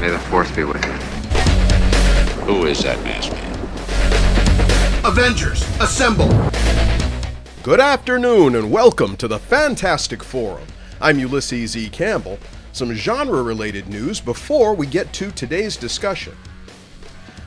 [0.00, 0.92] May the force be with you.
[2.44, 5.04] Who is that masked man?
[5.04, 6.28] Avengers, assemble!
[7.62, 10.66] Good afternoon and welcome to the Fantastic Forum.
[11.02, 11.90] I'm Ulysses E.
[11.90, 12.38] Campbell.
[12.72, 16.34] Some genre related news before we get to today's discussion.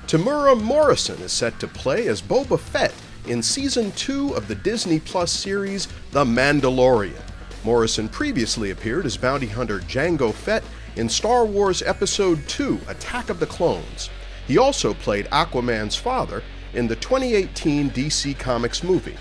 [0.06, 2.94] Temuera Morrison is set to play as Boba Fett
[3.26, 7.20] in season 2 of the Disney Plus series The Mandalorian.
[7.64, 10.64] Morrison previously appeared as bounty hunter Jango Fett
[10.96, 14.10] in Star Wars Episode 2 Attack of the Clones.
[14.48, 19.16] He also played Aquaman's father in the 2018 DC Comics movie.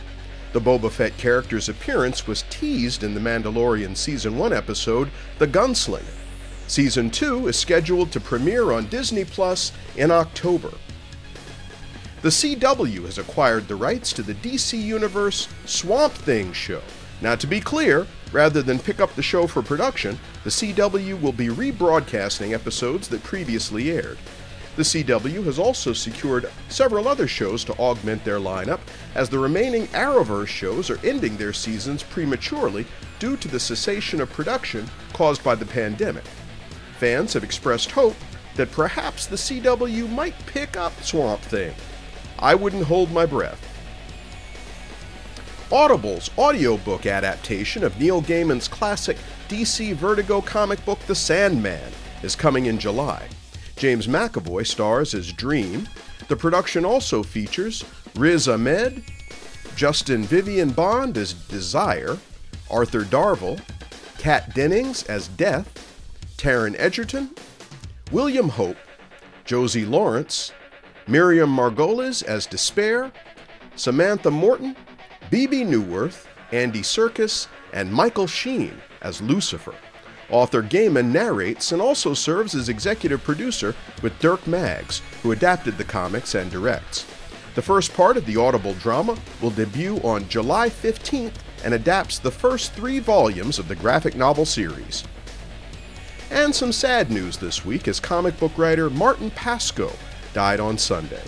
[0.52, 6.04] The Boba Fett character's appearance was teased in the Mandalorian Season 1 episode The Gunslinger.
[6.66, 10.72] Season 2 is scheduled to premiere on Disney Plus in October.
[12.22, 16.82] The CW has acquired the rights to the DC Universe Swamp Thing show.
[17.20, 21.32] Now, to be clear, rather than pick up the show for production, the CW will
[21.32, 24.18] be rebroadcasting episodes that previously aired.
[24.74, 28.80] The CW has also secured several other shows to augment their lineup,
[29.14, 32.86] as the remaining Arrowverse shows are ending their seasons prematurely
[33.18, 36.24] due to the cessation of production caused by the pandemic.
[36.98, 38.16] Fans have expressed hope
[38.56, 41.74] that perhaps the CW might pick up Swamp Thing.
[42.38, 43.71] I wouldn't hold my breath.
[45.72, 49.16] Audible's audiobook adaptation of Neil Gaiman's classic
[49.48, 51.90] DC Vertigo comic book The Sandman
[52.22, 53.26] is coming in July.
[53.76, 55.88] James McAvoy stars as Dream.
[56.28, 59.02] The production also features Riz Ahmed,
[59.74, 62.18] Justin Vivian Bond as Desire,
[62.70, 63.58] Arthur Darvill,
[64.18, 65.72] Kat Dennings as Death,
[66.36, 67.30] Taron Egerton,
[68.10, 68.76] William Hope,
[69.46, 70.52] Josie Lawrence,
[71.08, 73.10] Miriam Margolyes as Despair,
[73.74, 74.76] Samantha Morton,
[75.32, 79.74] Bebe Neuwirth, Andy Serkis, and Michael Sheen as Lucifer.
[80.28, 85.84] Author Gaiman narrates and also serves as executive producer with Dirk Maggs, who adapted the
[85.84, 87.06] comics and directs.
[87.54, 92.30] The first part of the Audible drama will debut on July 15th and adapts the
[92.30, 95.02] first three volumes of the graphic novel series.
[96.30, 99.96] And some sad news this week as comic book writer Martin Pasko
[100.34, 101.22] died on Sunday.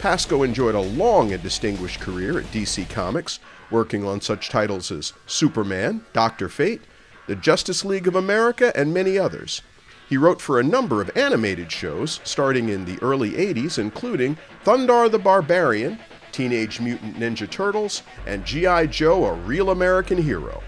[0.00, 3.38] Pasko enjoyed a long and distinguished career at DC Comics,
[3.70, 6.80] working on such titles as Superman, Doctor Fate,
[7.26, 9.60] the Justice League of America, and many others.
[10.08, 15.10] He wrote for a number of animated shows, starting in the early 80s, including Thundarr
[15.10, 15.98] the Barbarian,
[16.32, 18.86] Teenage Mutant Ninja Turtles, and G.I.
[18.86, 20.62] Joe A Real American Hero.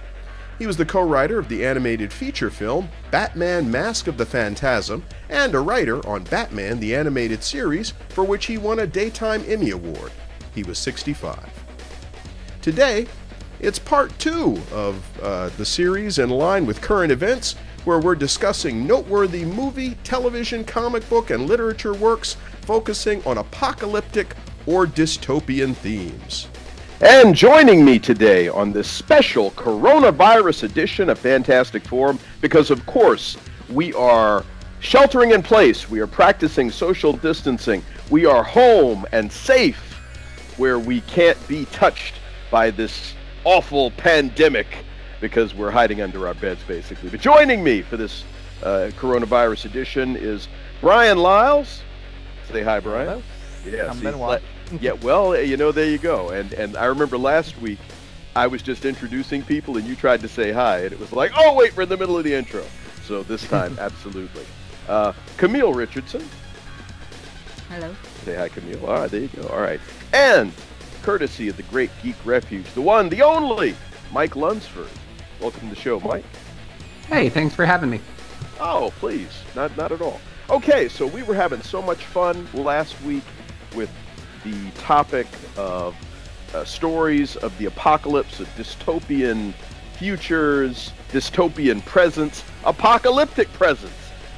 [0.62, 5.02] He was the co writer of the animated feature film Batman Mask of the Phantasm
[5.28, 9.70] and a writer on Batman the Animated Series, for which he won a Daytime Emmy
[9.70, 10.12] Award.
[10.54, 11.36] He was 65.
[12.60, 13.08] Today,
[13.58, 18.86] it's part two of uh, the series in line with current events, where we're discussing
[18.86, 24.36] noteworthy movie, television, comic book, and literature works focusing on apocalyptic
[24.66, 26.46] or dystopian themes.
[27.02, 33.36] And joining me today on this special coronavirus edition of Fantastic Forum, because of course
[33.68, 34.44] we are
[34.78, 39.98] sheltering in place, we are practicing social distancing, we are home and safe
[40.58, 42.14] where we can't be touched
[42.52, 44.68] by this awful pandemic
[45.20, 47.10] because we're hiding under our beds basically.
[47.10, 48.22] But joining me for this
[48.62, 50.46] uh, coronavirus edition is
[50.80, 51.82] Bryan Lyles.
[52.52, 53.06] Say hi, Bryan.
[53.08, 53.22] Hello.
[53.66, 53.92] Yeah,
[54.72, 55.02] I'm see, been a while.
[55.02, 56.30] yeah, well, you know, there you go.
[56.30, 57.78] And and I remember last week
[58.34, 61.32] I was just introducing people and you tried to say hi and it was like,
[61.36, 62.64] "Oh, wait, we're in the middle of the intro."
[63.04, 64.46] So this time absolutely.
[64.88, 66.28] Uh, Camille Richardson.
[67.68, 67.94] Hello.
[68.24, 68.84] Say hi, Camille.
[68.86, 69.48] All right, there you go.
[69.48, 69.80] All right.
[70.12, 70.52] And
[71.02, 73.74] courtesy of the Great Geek Refuge, the one, the only,
[74.12, 74.88] Mike Lunsford.
[75.40, 76.24] Welcome to the show, Mike.
[77.08, 78.00] Hey, thanks for having me.
[78.60, 80.20] Oh, please, not not at all.
[80.50, 83.24] Okay, so we were having so much fun last week
[83.74, 83.90] with
[84.44, 85.94] the topic of
[86.54, 89.54] uh, stories of the apocalypse, of dystopian
[89.94, 93.94] futures, dystopian presents, apocalyptic presents,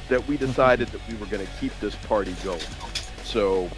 [0.09, 2.61] that we decided that we were going to keep this party going.
[3.23, 3.69] So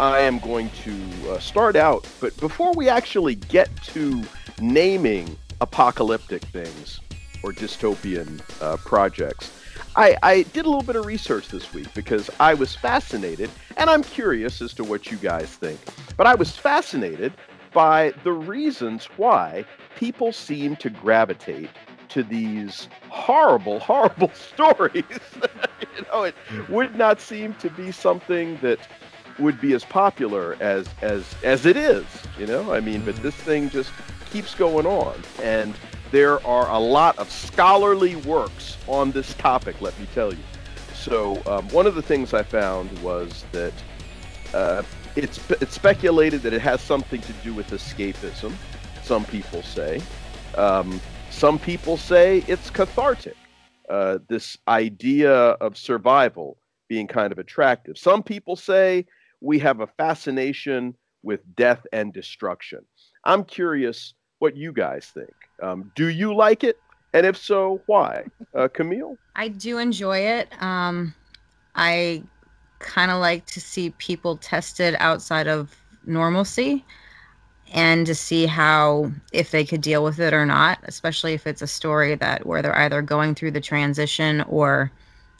[0.00, 4.22] I am going to uh, start out, but before we actually get to
[4.60, 7.00] naming apocalyptic things
[7.42, 9.52] or dystopian uh, projects,
[9.94, 13.90] I, I did a little bit of research this week because I was fascinated, and
[13.90, 15.78] I'm curious as to what you guys think.
[16.16, 17.32] But I was fascinated
[17.72, 19.64] by the reasons why
[19.96, 21.70] people seem to gravitate
[22.10, 25.04] to these horrible, horrible stories.
[25.04, 26.34] you know, it
[26.68, 28.78] would not seem to be something that
[29.38, 32.04] would be as popular as as as it is.
[32.38, 33.44] You know, I mean, but this mm-hmm.
[33.44, 33.90] thing just
[34.30, 35.74] keeps going on, and
[36.12, 39.80] there are a lot of scholarly works on this topic.
[39.80, 40.42] Let me tell you.
[40.94, 43.72] So um, one of the things I found was that
[44.54, 44.82] uh,
[45.16, 48.52] it's it's speculated that it has something to do with escapism.
[49.02, 50.00] Some people say.
[50.56, 51.00] Um,
[51.30, 53.36] some people say it's cathartic.
[53.88, 56.58] Uh, this idea of survival
[56.88, 57.96] being kind of attractive.
[57.96, 59.06] Some people say
[59.40, 62.80] we have a fascination with death and destruction.
[63.24, 65.32] I'm curious what you guys think.
[65.62, 66.76] Um, do you like it?
[67.12, 68.24] And if so, why?
[68.52, 69.16] Uh, Camille?
[69.36, 70.48] I do enjoy it.
[70.60, 71.14] Um,
[71.76, 72.24] I
[72.80, 75.70] kind of like to see people tested outside of
[76.04, 76.84] normalcy
[77.72, 81.62] and to see how if they could deal with it or not especially if it's
[81.62, 84.90] a story that where they're either going through the transition or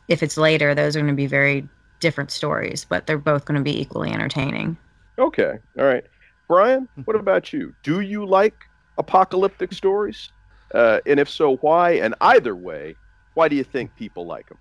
[0.06, 1.68] if it's later those are going to be very
[1.98, 4.76] different stories but they're both going to be equally entertaining
[5.18, 6.04] okay all right
[6.46, 8.54] brian what about you do you like
[8.98, 10.30] apocalyptic stories
[10.74, 12.94] uh, and if so why and either way
[13.34, 14.58] why do you think people like them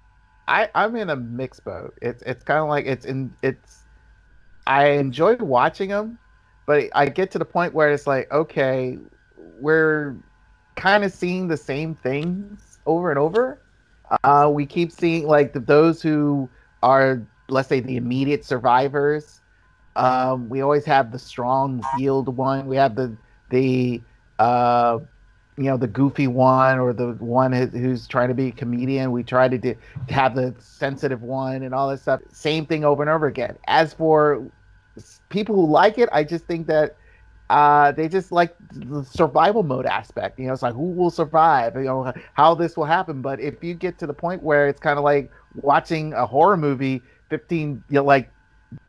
[0.51, 1.98] I, I'm in a mixed boat.
[2.01, 3.83] It's it's kind of like it's in it's.
[4.68, 6.19] I enjoy watching them,
[6.68, 8.98] but I get to the point where it's like, okay,
[9.60, 10.18] we're
[10.75, 13.60] kind of seeing the same things over and over.
[14.25, 16.50] Uh, we keep seeing like the, those who
[16.83, 19.39] are, let's say, the immediate survivors.
[19.95, 22.68] Um, we always have the strong, healed one.
[22.68, 23.16] We have the
[23.50, 24.01] the
[24.42, 25.00] uh,
[25.58, 29.12] you know the goofy one or the one who's trying to be a comedian.
[29.12, 29.76] We try to, do,
[30.10, 32.22] have the sensitive one and all that stuff.
[32.32, 33.58] Same thing over and over again.
[33.68, 34.50] As for
[35.30, 36.98] people who like it i just think that
[37.50, 40.40] uh, they just like the survival mode aspect.
[40.40, 41.76] You know it's like who will survive?
[41.76, 43.22] You know how this will happen.
[43.22, 46.56] But if you get to the point where it's kind of like watching a horror
[46.56, 48.32] movie 15 you know like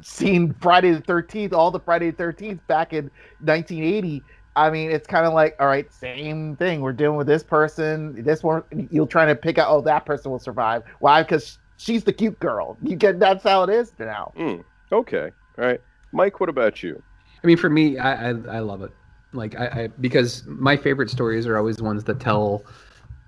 [0.01, 3.11] seeing friday the 13th all the friday the 13th back in
[3.41, 4.23] 1980
[4.55, 6.83] I mean, it's kind of like, all right, same thing.
[6.83, 8.23] We're dealing with this person.
[8.23, 10.83] This one, you're trying to pick out, oh, that person will survive.
[10.99, 11.23] Why?
[11.23, 12.77] Because she's the cute girl.
[12.83, 14.33] You get that's how it is now.
[14.37, 15.81] Mm, okay, all right,
[16.13, 16.41] Mike.
[16.41, 17.03] What about you?
[17.43, 18.93] I mean, for me, I I, I love it.
[19.33, 22.65] Like I, I because my favorite stories are always the ones that tell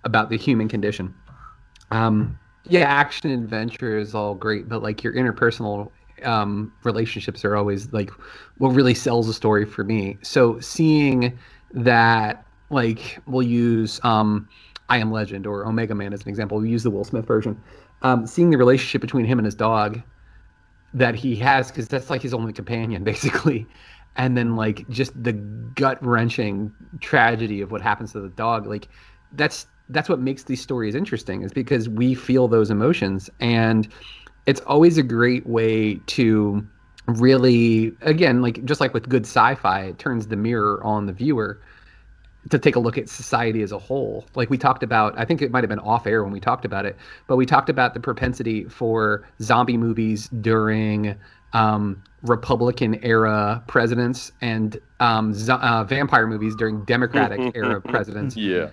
[0.05, 1.15] about the human condition.
[1.91, 5.91] Um, yeah, action adventure is all great, but like your interpersonal
[6.22, 8.11] um, relationships are always like
[8.58, 10.19] what really sells a story for me.
[10.22, 11.38] So seeing
[11.72, 14.49] that, like, we'll use um,
[14.88, 16.58] I Am Legend or Omega Man as an example.
[16.58, 17.61] We use the Will Smith version.
[18.02, 20.02] Um, seeing the relationship between him and his dog
[20.93, 23.66] that he has, because that's like his only companion, basically.
[24.16, 28.88] And then like just the gut wrenching tragedy of what happens to the dog, like
[29.32, 33.88] that's that's what makes these stories interesting, is because we feel those emotions and
[34.46, 36.67] it's always a great way to
[37.06, 41.61] really again like just like with good sci-fi it turns the mirror on the viewer
[42.50, 44.26] to take a look at society as a whole.
[44.35, 46.64] Like we talked about i think it might have been off air when we talked
[46.64, 46.96] about it
[47.26, 51.14] but we talked about the propensity for zombie movies during
[51.52, 58.37] um, republican era presidents and um, z- uh, vampire movies during democratic era presidents.
[58.37, 58.71] Yeah.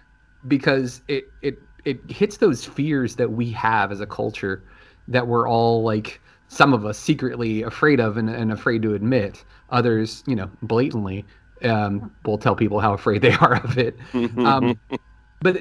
[0.47, 4.63] Because it it it hits those fears that we have as a culture
[5.07, 9.43] that we're all like some of us secretly afraid of and, and afraid to admit.
[9.69, 11.25] Others, you know, blatantly
[11.63, 13.95] um, will tell people how afraid they are of it.
[14.37, 14.79] Um,
[15.41, 15.57] but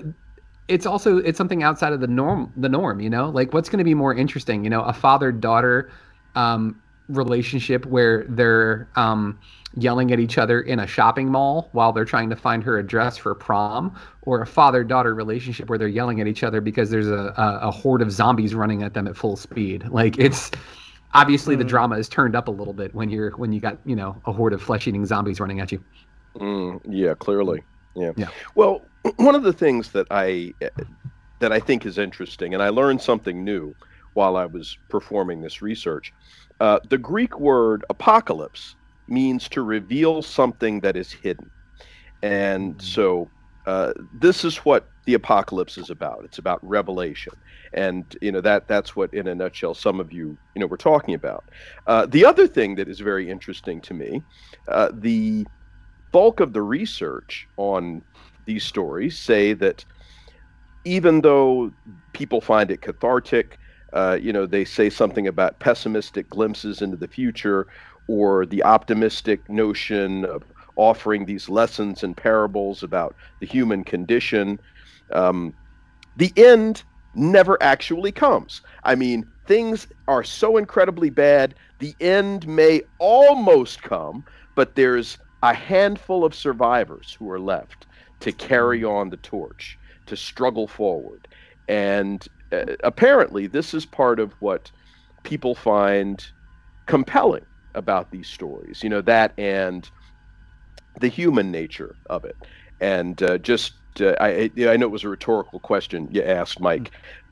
[0.68, 2.52] it's also it's something outside of the norm.
[2.56, 4.64] The norm, you know, like what's going to be more interesting?
[4.64, 5.90] You know, a father daughter
[6.34, 9.38] um, relationship where they're um,
[9.76, 13.16] yelling at each other in a shopping mall while they're trying to find her address
[13.16, 17.08] for prom, or a father daughter relationship where they're yelling at each other because there's
[17.08, 19.86] a, a, a horde of zombies running at them at full speed.
[19.88, 20.50] Like it's
[21.14, 21.58] obviously mm.
[21.58, 24.20] the drama is turned up a little bit when you're when you got you know
[24.26, 25.82] a horde of flesh eating zombies running at you.
[26.36, 27.62] Mm, yeah, clearly.
[27.94, 28.12] Yeah.
[28.16, 28.28] Yeah.
[28.54, 28.82] Well,
[29.16, 30.54] one of the things that I
[31.38, 33.74] that I think is interesting, and I learned something new
[34.14, 36.12] while I was performing this research.
[36.60, 38.76] Uh, the Greek word apocalypse
[39.08, 41.50] means to reveal something that is hidden.
[42.22, 42.86] And mm-hmm.
[42.86, 43.30] so
[43.66, 46.24] uh, this is what the apocalypse is about.
[46.24, 47.32] It's about revelation,
[47.72, 50.76] and you know that that's what, in a nutshell, some of you you know were
[50.76, 51.44] talking about.
[51.86, 54.22] Uh, the other thing that is very interesting to me,
[54.68, 55.46] uh, the
[56.12, 58.02] bulk of the research on
[58.44, 59.84] these stories say that
[60.84, 61.72] even though
[62.12, 63.58] people find it cathartic,
[63.92, 67.66] uh, you know, they say something about pessimistic glimpses into the future
[68.08, 70.42] or the optimistic notion of
[70.76, 74.58] offering these lessons and parables about the human condition.
[75.12, 75.54] Um,
[76.16, 76.82] the end
[77.14, 78.62] never actually comes.
[78.84, 85.54] I mean, things are so incredibly bad, the end may almost come, but there's a
[85.54, 87.86] handful of survivors who are left
[88.20, 91.26] to carry on the torch, to struggle forward.
[91.68, 92.26] And
[92.84, 94.70] apparently, this is part of what
[95.22, 96.24] people find
[96.86, 98.82] compelling about these stories.
[98.82, 99.88] You know, that and
[101.00, 102.36] the human nature of it.
[102.80, 106.90] And uh, just, uh, I, I know it was a rhetorical question you asked, Mike,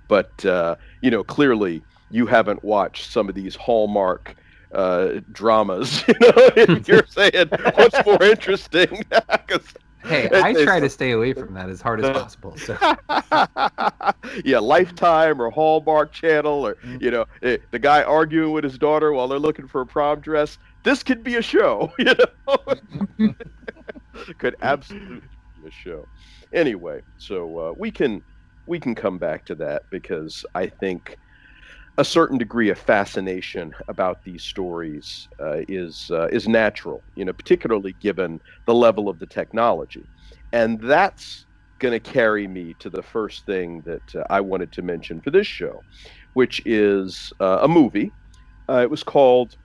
[0.09, 4.37] but, uh, you know, clearly you haven't watched some of these Hallmark
[4.73, 6.05] uh, dramas.
[6.09, 9.05] You know, you're saying what's more interesting.
[10.05, 12.57] hey, I try to stay away from that as hard as possible.
[12.57, 12.77] So.
[14.45, 17.03] yeah, Lifetime or Hallmark Channel, or Mm-hmm.
[17.03, 20.21] you know, eh, the guy arguing with his daughter while they're looking for a prom
[20.21, 20.59] dress.
[20.85, 21.93] This could be a show.
[21.99, 22.15] You
[23.19, 23.35] know,
[24.39, 25.21] could absolutely
[25.63, 26.07] be a show.
[26.53, 28.23] Anyway, so uh, we can
[28.67, 31.19] we can come back to that because I think
[31.99, 37.33] a certain degree of fascination about these stories uh, is uh, is natural, you know,
[37.33, 40.05] particularly given the level of the technology,
[40.53, 41.45] and that's
[41.81, 45.31] going to carry me to the first thing that uh, I wanted to mention for
[45.31, 45.83] this show,
[46.35, 48.13] which is uh, a movie.
[48.69, 49.57] Uh, it was called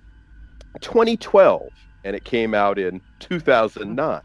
[0.82, 1.70] 2012,
[2.04, 4.22] and it came out in 2009,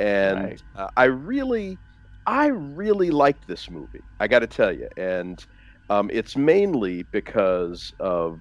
[0.00, 1.78] and uh, I really,
[2.26, 4.02] I really liked this movie.
[4.18, 5.44] I got to tell you, and
[5.90, 8.40] um, it's mainly because of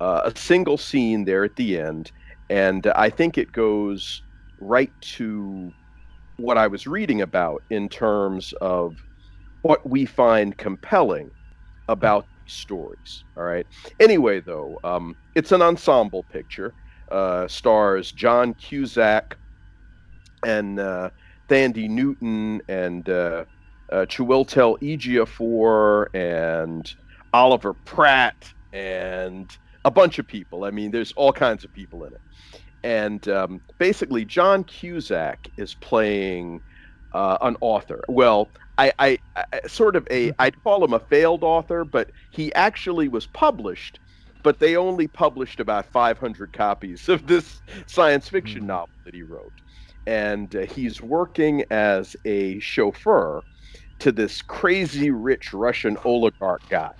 [0.00, 2.12] uh, a single scene there at the end,
[2.50, 4.22] and I think it goes
[4.60, 5.72] right to
[6.36, 8.96] what I was reading about in terms of
[9.62, 11.30] what we find compelling
[11.88, 13.24] about stories.
[13.36, 13.66] All right.
[14.00, 16.74] Anyway, though, um, it's an ensemble picture.
[17.10, 19.36] Uh, stars John Cusack
[20.44, 21.10] and uh,
[21.48, 23.44] Thandie Newton and uh,
[23.90, 26.94] uh, Chiwetel Ejiofor and
[27.32, 30.64] Oliver Platt and a bunch of people.
[30.64, 32.20] I mean, there's all kinds of people in it.
[32.84, 36.60] And um, basically, John Cusack is playing
[37.12, 38.02] uh, an author.
[38.08, 38.48] Well,
[38.78, 43.08] I, I, I sort of a I'd call him a failed author, but he actually
[43.08, 44.00] was published,
[44.42, 49.52] but they only published about 500 copies of this science fiction novel that he wrote,
[50.06, 53.42] and uh, he's working as a chauffeur
[54.02, 56.92] to this crazy rich Russian oligarch guy,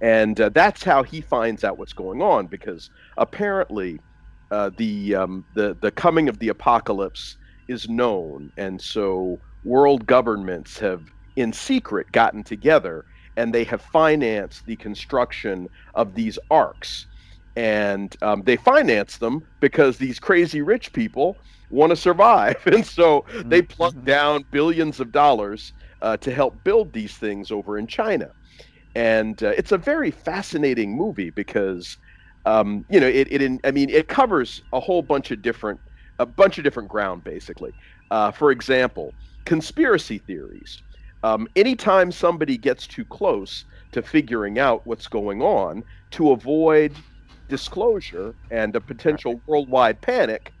[0.00, 4.00] and uh, that's how he finds out what's going on because apparently
[4.50, 7.36] uh, the um, the the coming of the apocalypse
[7.68, 11.02] is known, and so world governments have
[11.36, 13.04] in secret gotten together
[13.36, 17.06] and they have financed the construction of these arks.
[17.56, 21.36] And um, they finance them because these crazy rich people
[21.70, 22.56] want to survive.
[22.66, 27.78] And so they plunk down billions of dollars uh, to help build these things over
[27.78, 28.30] in china.
[28.94, 31.96] And uh, it's a very fascinating movie because
[32.46, 35.78] um, you know it, it in, i mean it covers a whole bunch of different
[36.18, 37.72] a bunch of different ground basically.
[38.10, 39.14] Uh, for example
[39.44, 40.82] conspiracy theories.
[41.22, 46.92] Um, anytime somebody gets too close to figuring out what's going on to avoid
[47.48, 50.52] disclosure and a potential worldwide panic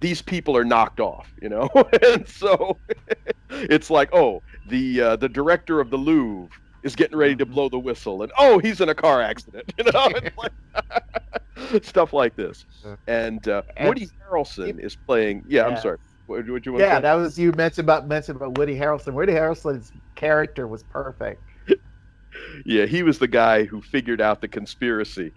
[0.00, 1.68] these people are knocked off you know?
[2.02, 2.78] And so
[3.50, 6.48] it's like oh the uh, the director of the louvre
[6.82, 9.84] is getting ready to blow the whistle and oh he's in a car accident you
[9.92, 10.08] know
[10.38, 12.64] like, stuff like this
[13.06, 16.88] and uh, And- woody harrelson is playing yeah, i'm sorry what, what you want to
[16.88, 17.02] Yeah, say?
[17.02, 19.12] that was you mentioned about mentioned about Woody Harrelson.
[19.14, 21.40] Woody Harrelson's character was perfect.
[22.64, 25.32] Yeah, he was the guy who figured out the conspiracy,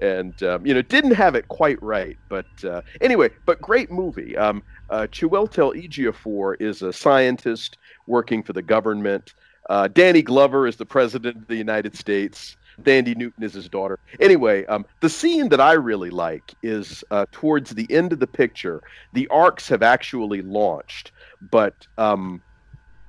[0.00, 2.16] and um, you know didn't have it quite right.
[2.28, 4.36] But uh, anyway, but great movie.
[4.36, 9.34] Um, uh, Chiwetel Ejiofor is a scientist working for the government.
[9.70, 12.56] Uh, Danny Glover is the president of the United States.
[12.82, 13.98] Thandie Newton is his daughter.
[14.20, 18.26] Anyway, um, the scene that I really like is uh, towards the end of the
[18.26, 18.82] picture.
[19.12, 21.12] The arks have actually launched,
[21.50, 22.42] but um,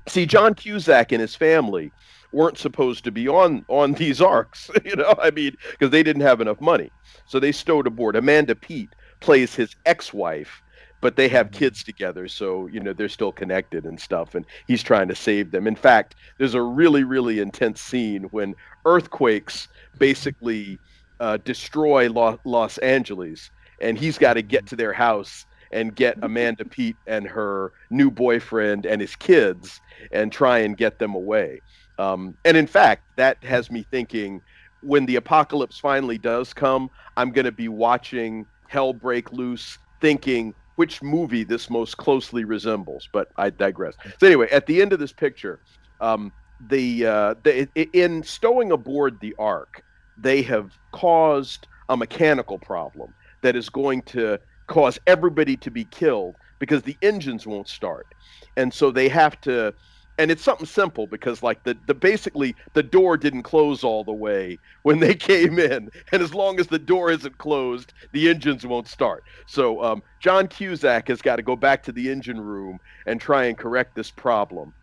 [0.07, 1.91] see, John Cusack and his family
[2.33, 4.69] weren't supposed to be on on these arks.
[4.85, 6.91] You know, I mean, because they didn't have enough money,
[7.25, 8.15] so they stowed aboard.
[8.15, 8.89] Amanda Peet
[9.21, 10.61] plays his ex-wife,
[10.99, 14.35] but they have kids together, so you know they're still connected and stuff.
[14.35, 15.67] And he's trying to save them.
[15.67, 20.79] In fact, there's a really really intense scene when earthquakes basically
[21.19, 23.49] uh, destroy Lo- Los Angeles,
[23.81, 28.11] and he's got to get to their house and get Amanda Peet and her new
[28.11, 31.61] boyfriend and his kids and try and get them away.
[31.99, 34.41] Um, and in fact, that has me thinking
[34.81, 40.53] when the apocalypse finally does come, I'm going to be watching Hell Break Loose, thinking
[40.75, 43.07] which movie this most closely resembles.
[43.11, 43.95] But I digress.
[44.19, 45.59] So anyway, at the end of this picture,
[46.01, 46.31] um,
[46.69, 49.83] the, uh, the in stowing aboard the Ark,
[50.17, 56.35] they have caused a mechanical problem that is going to cause everybody to be killed
[56.59, 58.07] because the engines won't start,
[58.55, 59.73] and so they have to
[60.17, 64.13] and it's something simple because like the, the basically the door didn't close all the
[64.13, 65.89] way when they came in.
[66.11, 69.23] And as long as the door isn't closed the engines won't start.
[69.47, 73.45] So um, john cusack has got to go back to the engine room and try
[73.45, 74.73] and correct this problem.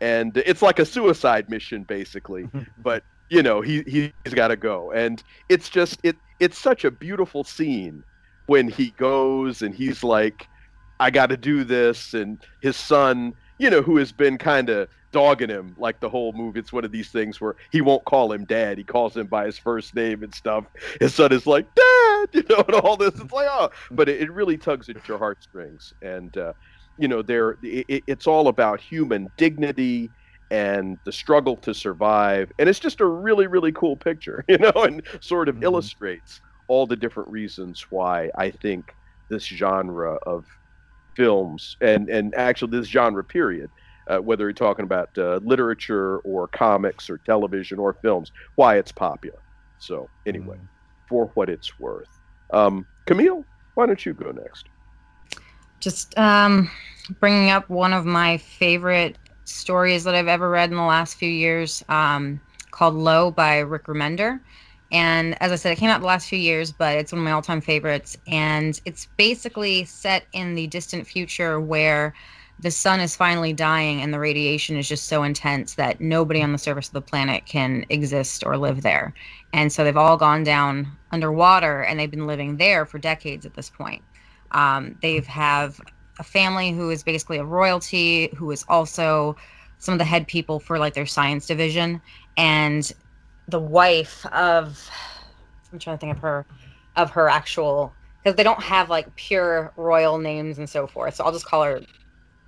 [0.00, 2.48] And it's like a suicide mission basically.
[2.78, 4.90] But you know he, he's got to go.
[4.92, 8.02] And it's just it it's such a beautiful scene
[8.46, 10.48] when he goes and he's like
[10.98, 12.12] i got to do this.
[12.14, 16.32] And his son you know, who has been kind of dogging him like the whole
[16.32, 16.58] movie.
[16.58, 18.78] It's one of these things where he won't call him dad.
[18.78, 20.64] He calls him by his first name and stuff.
[20.98, 23.12] His son is like, dad, you know, and all this.
[23.20, 25.92] It's like, oh, but it, it really tugs at your heartstrings.
[26.00, 26.54] And, uh,
[26.96, 30.08] you know, there it, it's all about human dignity
[30.50, 32.50] and the struggle to survive.
[32.58, 35.64] And it's just a really, really cool picture, you know, and sort of mm-hmm.
[35.64, 38.94] illustrates all the different reasons why I think
[39.28, 40.46] this genre of
[41.14, 43.70] films and and actually this genre period
[44.08, 48.90] uh, whether you're talking about uh, literature or comics or television or films why it's
[48.90, 49.38] popular.
[49.78, 50.68] So anyway mm.
[51.08, 52.08] for what it's worth.
[52.52, 54.66] Um, camille why don't you go next?
[55.78, 56.70] Just um,
[57.20, 61.28] bringing up one of my favorite stories that i've ever read in the last few
[61.28, 62.40] years um,
[62.70, 64.38] called low by rick remender
[64.90, 67.24] and as I said, it came out the last few years, but it's one of
[67.24, 68.16] my all time favorites.
[68.26, 72.12] And it's basically set in the distant future where
[72.58, 76.52] the sun is finally dying and the radiation is just so intense that nobody on
[76.52, 79.14] the surface of the planet can exist or live there.
[79.52, 83.54] And so they've all gone down underwater and they've been living there for decades at
[83.54, 84.02] this point.
[84.50, 85.80] Um, they have
[86.18, 89.36] a family who is basically a royalty, who is also
[89.78, 92.02] some of the head people for like their science division.
[92.36, 92.92] And
[93.50, 94.88] the wife of
[95.72, 96.46] I'm trying to think of her
[96.96, 101.14] of her actual because they don't have like pure royal names and so forth.
[101.14, 101.80] So I'll just call her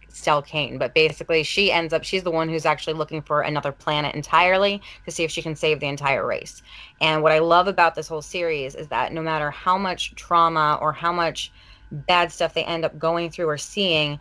[0.09, 0.79] Stel Caine.
[0.79, 4.83] But basically, she ends up she's the one who's actually looking for another planet entirely
[5.05, 6.63] to see if she can save the entire race.
[7.01, 10.79] And what I love about this whole series is that no matter how much trauma
[10.81, 11.53] or how much
[11.91, 14.19] bad stuff they end up going through or seeing,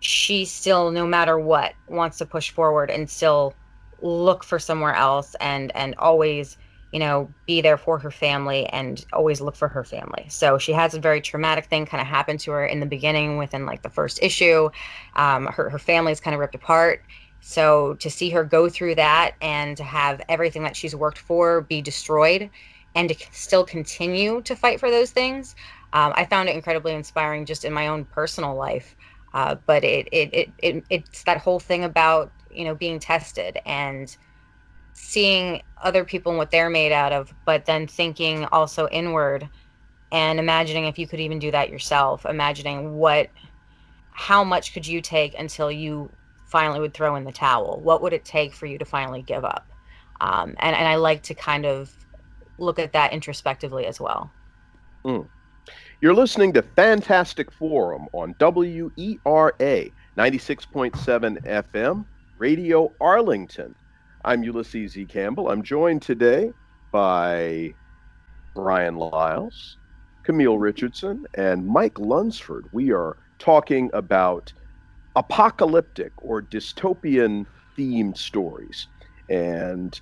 [0.00, 3.54] she still, no matter what, wants to push forward and still
[4.04, 6.58] look for somewhere else and and always
[6.92, 10.26] you know be there for her family and always look for her family.
[10.28, 13.38] So she has a very traumatic thing kind of happen to her in the beginning
[13.38, 14.70] within like the first issue.
[15.16, 17.04] Um, her, her family's kind of ripped apart.
[17.40, 21.62] So to see her go through that and to have everything that she's worked for
[21.62, 22.50] be destroyed
[22.94, 25.56] and to still continue to fight for those things
[25.94, 28.96] um, i found it incredibly inspiring just in my own personal life.
[29.32, 33.58] Uh, but it, it, it, it it's that whole thing about you know being tested
[33.66, 34.16] and
[34.92, 39.48] seeing other people and what they're made out of but then thinking also inward
[40.12, 43.28] and imagining if you could even do that yourself imagining what
[44.14, 46.08] how much could you take until you
[46.46, 47.80] finally would throw in the towel?
[47.82, 49.66] What would it take for you to finally give up?
[50.20, 51.92] Um, and, and i like to kind of
[52.58, 54.30] look at that introspectively as well.
[55.04, 55.28] Mm.
[56.00, 59.52] you're listening to fantastic forum on wera
[60.16, 60.94] 96.7
[61.44, 62.06] fm
[62.44, 63.74] Radio Arlington.
[64.22, 65.06] I'm Ulysses E.
[65.06, 65.48] Campbell.
[65.48, 66.52] I'm joined today
[66.92, 67.72] by
[68.54, 69.78] Bryan Lyles,
[70.24, 72.66] Camille Richardson, and Mike Lunsford.
[72.70, 74.52] We are talking about
[75.16, 77.46] apocalyptic or dystopian
[77.78, 78.88] themed stories.
[79.30, 79.98] And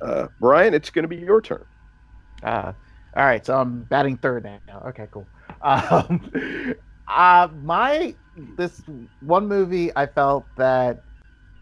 [0.00, 1.64] uh, Bryan, it's going to be your turn.
[2.44, 2.72] Uh,
[3.16, 4.80] all right, so I'm batting third now.
[4.90, 5.26] Okay, cool.
[5.60, 6.30] Um,
[7.08, 8.14] uh, my
[8.56, 8.80] this
[9.22, 11.02] one movie, I felt that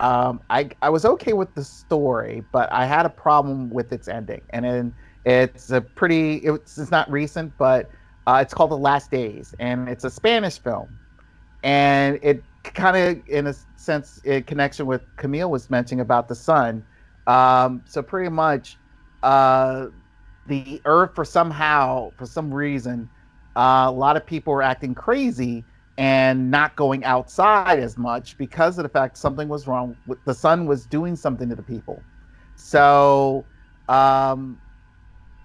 [0.01, 4.09] um, I I was okay with the story, but I had a problem with its
[4.09, 4.43] ending.
[4.51, 7.91] And then it's a pretty it's, it's not recent, but
[8.27, 11.01] uh, it's called The Last Days, and it's a Spanish film,
[11.63, 16.35] and it kind of in a sense in connection with Camille was mentioning about the
[16.37, 16.85] sun.
[17.27, 18.81] Um, so pretty much,
[19.23, 19.89] uh,
[20.47, 23.11] the Earth for somehow for some reason,
[23.57, 25.68] uh, a lot of people were acting crazy
[25.99, 29.97] and not going outside as much because of the fact something was wrong.
[30.07, 32.01] With, the sun was doing something to the people.
[32.55, 33.45] So,
[33.89, 34.61] um,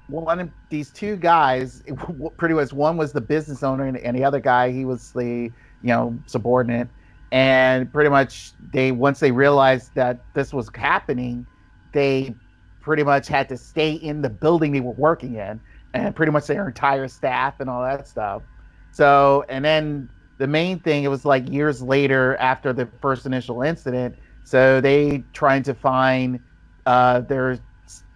[0.07, 1.81] one of these two guys,
[2.37, 5.51] pretty much one was the business owner, and, and the other guy he was the
[5.81, 6.87] you know subordinate.
[7.31, 11.47] And pretty much they once they realized that this was happening,
[11.93, 12.35] they
[12.79, 15.59] pretty much had to stay in the building they were working in,
[15.95, 18.43] and pretty much their entire staff and all that stuff.
[18.91, 20.09] So, and then
[20.43, 24.17] the main thing, it was like years later after the first initial incident.
[24.43, 26.41] So they trying to find
[26.85, 27.59] uh, their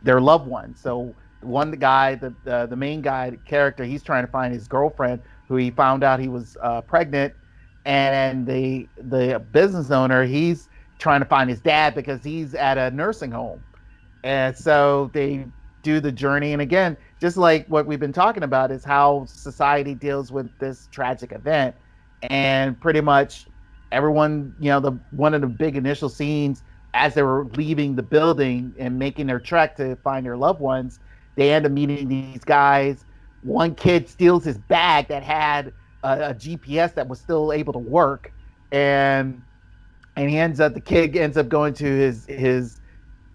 [0.01, 0.81] their loved ones.
[0.81, 4.67] So one the guy, the the main guy the character, he's trying to find his
[4.67, 7.33] girlfriend who he found out he was uh, pregnant,
[7.85, 10.67] and the the business owner, he's
[10.99, 13.63] trying to find his dad because he's at a nursing home,
[14.23, 15.47] and so they
[15.81, 16.51] do the journey.
[16.51, 20.87] And again, just like what we've been talking about, is how society deals with this
[20.91, 21.73] tragic event,
[22.23, 23.47] and pretty much
[23.91, 28.03] everyone, you know, the one of the big initial scenes as they were leaving the
[28.03, 30.99] building and making their trek to find their loved ones,
[31.36, 33.06] they end up meeting these guys.
[33.43, 37.80] One kid steals his bag that had a, a GPS that was still able to
[37.80, 38.32] work,
[38.71, 39.41] and
[40.15, 42.82] and he ends up the kid ends up going to his his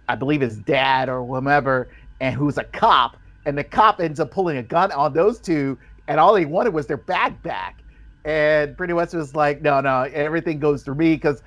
[0.09, 1.89] I believe his dad or whomever,
[2.21, 3.17] and who's a cop,
[3.47, 6.75] and the cop ends up pulling a gun on those two, and all they wanted
[6.75, 7.82] was their bag back.
[8.25, 11.43] And pretty much was like, no, no, everything goes through me because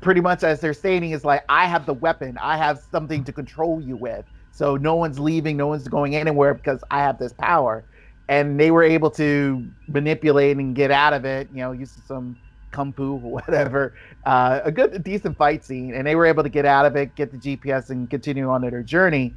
[0.00, 3.32] pretty much as they're stating is like, I have the weapon, I have something to
[3.32, 4.24] control you with.
[4.50, 7.84] So no one's leaving, no one's going anywhere because I have this power.
[8.28, 12.36] And they were able to manipulate and get out of it, you know, using some
[12.72, 13.94] kung fu or whatever.
[14.26, 16.96] Uh, a good, a decent fight scene, and they were able to get out of
[16.96, 19.34] it, get the GPS, and continue on their journey.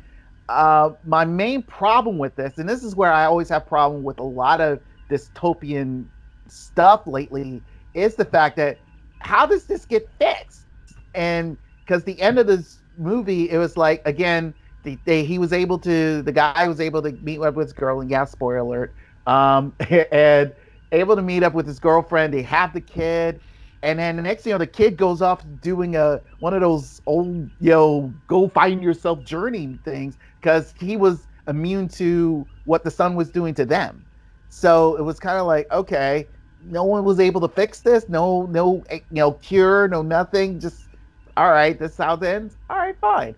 [0.50, 4.20] Uh, my main problem with this, and this is where I always have problem with
[4.20, 6.06] a lot of dystopian
[6.52, 8.80] stuff lately, is the fact that
[9.20, 10.66] how does this get fixed?
[11.14, 15.54] And because the end of this movie, it was like again, the, they, he was
[15.54, 18.58] able to, the guy was able to meet up with his girl, and yeah, spoiler
[18.58, 18.96] alert,
[19.28, 19.74] um,
[20.12, 20.54] and
[20.92, 22.34] able to meet up with his girlfriend.
[22.34, 23.42] They have the kid,
[23.84, 26.62] and then the next thing you know, the kid goes off doing a one of
[26.62, 32.84] those old, you know, go find yourself journey things because he was immune to what
[32.84, 34.06] the sun was doing to them.
[34.50, 36.28] So it was kind of like, okay,
[36.64, 38.08] no one was able to fix this.
[38.10, 40.60] No, no, eh, you know, cure, no nothing.
[40.60, 40.90] Just
[41.38, 41.78] all right.
[41.78, 42.58] This is how it ends.
[42.70, 43.36] All right, fine.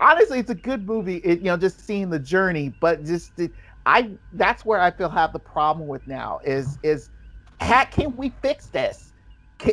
[0.00, 1.16] Honestly, it's a good movie.
[1.18, 3.40] It, you know, just seeing the journey, but just
[3.86, 4.10] I.
[4.32, 7.10] That's where I feel have the problem with now is is,
[7.60, 9.12] how can we fix this?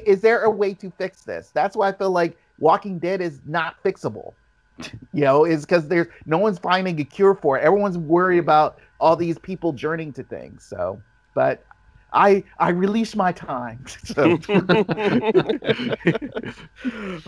[0.06, 1.52] Is there a way to fix this?
[1.54, 4.34] That's why I feel like Walking Dead is not fixable.
[5.14, 7.64] you know, is because there's no one's finding a cure for it.
[7.64, 10.66] Everyone's worried about all these people journeying to things.
[10.66, 11.02] So,
[11.36, 11.66] but
[12.14, 13.86] I I release my time.
[14.06, 14.40] So.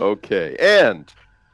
[0.00, 1.12] okay, and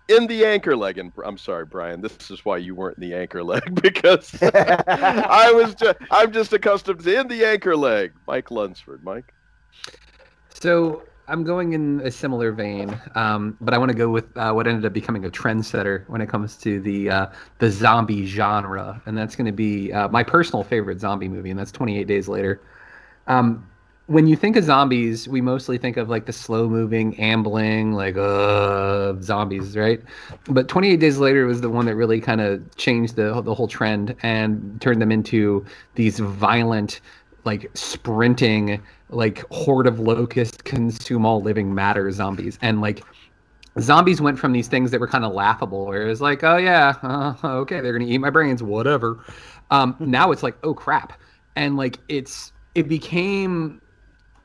[0.09, 3.14] in the anchor leg, and I'm sorry, Bryan, this is why you weren't in the
[3.14, 8.12] anchor leg because I was just I'm just accustomed to in the anchor leg.
[8.27, 9.35] Mike Lunsford, Mike.
[10.55, 14.53] So I'm going in a similar vein, um, but I want to go with uh,
[14.53, 17.27] what ended up becoming a trendsetter when it comes to the uh,
[17.59, 21.59] the zombie genre, and that's going to be uh, my personal favorite zombie movie, and
[21.59, 22.61] that's 28 Days Later.
[23.29, 23.64] Um,
[24.07, 28.17] when you think of zombies, we mostly think of like the slow moving, ambling, like
[28.17, 30.03] uh zombies, right?
[30.47, 33.69] But 28 Days Later was the one that really kind of changed the the whole
[33.69, 35.64] trend and turned them into
[35.95, 37.03] these violent,
[37.45, 43.05] like sprinting, like horde of locusts consume all living matter zombies, and like
[43.79, 46.57] zombies went from these things that were kind of laughable, where it was like, oh
[46.57, 49.23] yeah, uh, okay, they're gonna eat my brains, whatever.
[49.71, 51.12] Um, now it's like, oh crap,
[51.57, 53.83] and like it's it became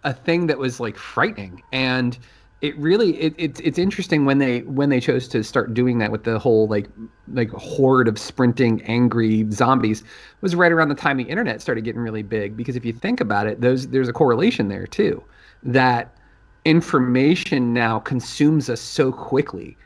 [0.04, 1.62] a thing that was like frightening.
[1.72, 2.18] And
[2.62, 6.12] it really it, it's it's interesting when they when they chose to start doing that
[6.12, 6.88] with the whole like
[7.28, 10.04] like horde of sprinting angry zombies
[10.42, 12.58] was right around the time the internet started getting really big.
[12.58, 15.24] Because if you think about it those there's a correlation there too
[15.62, 16.18] that
[16.66, 19.78] information now consumes us so quickly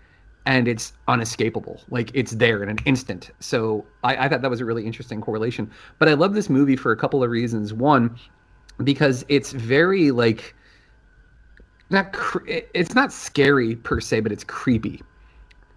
[0.47, 1.81] and it's unescapable.
[1.89, 3.31] Like it's there in an instant.
[3.41, 5.69] So I, I thought that was a really interesting correlation.
[5.99, 7.73] But i love this movie for a couple of reasons.
[7.73, 8.17] One
[8.83, 10.55] because it's very like
[11.89, 15.01] not cre- it's not scary per se but it's creepy.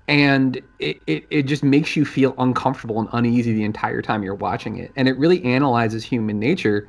[0.08, 4.34] And it, it, it just makes you feel uncomfortable and uneasy the entire time you're
[4.34, 4.90] watching it.
[4.96, 6.88] And it really analyzes human nature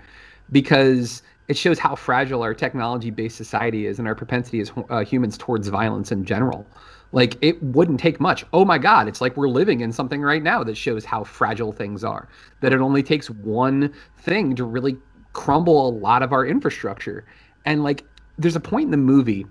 [0.51, 5.37] because it shows how fragile our technology-based society is and our propensity as uh, humans
[5.37, 6.65] towards violence in general.
[7.11, 8.43] Like it wouldn't take much.
[8.53, 11.71] Oh my god it's like we're living in something right now that shows how fragile
[11.71, 12.27] things are
[12.61, 14.97] that it only takes one thing to really
[15.33, 17.25] crumble a lot of our infrastructure.
[17.65, 18.03] And like,
[18.37, 19.45] there's a point in the movie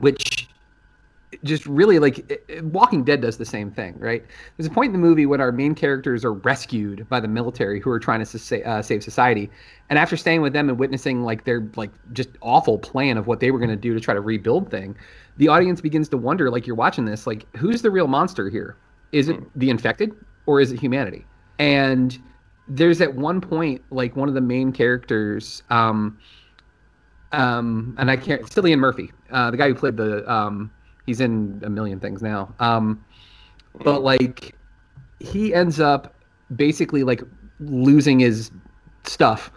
[0.00, 0.48] which
[1.42, 4.24] just really like Walking Dead does the same thing, right?
[4.56, 7.80] There's a point in the movie when our main characters are rescued by the military
[7.80, 9.50] who are trying to uh, save society,
[9.90, 13.40] and after staying with them and witnessing like their like just awful plan of what
[13.40, 14.96] they were going to do to try to rebuild thing,
[15.36, 18.76] the audience begins to wonder, like you're watching this, like who's the real monster here?
[19.12, 20.12] is it the infected
[20.46, 21.24] or is it humanity?
[21.58, 22.18] And
[22.68, 26.18] there's at one point like one of the main characters um
[27.32, 30.70] um and I can't Cillian Murphy, uh the guy who played the um
[31.06, 32.54] he's in a million things now.
[32.58, 33.04] Um
[33.84, 34.54] but like
[35.20, 36.14] he ends up
[36.54, 37.22] basically like
[37.60, 38.50] losing his
[39.04, 39.50] stuff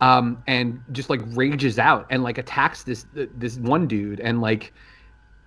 [0.00, 4.72] um and just like rages out and like attacks this this one dude and like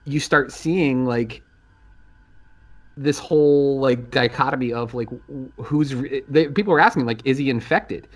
[0.06, 1.42] you start seeing like
[2.98, 5.10] this whole like dichotomy of like
[5.58, 5.94] who's
[6.30, 8.08] they, people are asking like is he infected?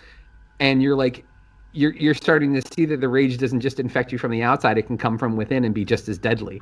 [0.59, 1.25] And you're like
[1.73, 4.77] you're you're starting to see that the rage doesn't just infect you from the outside
[4.77, 6.61] it can come from within and be just as deadly.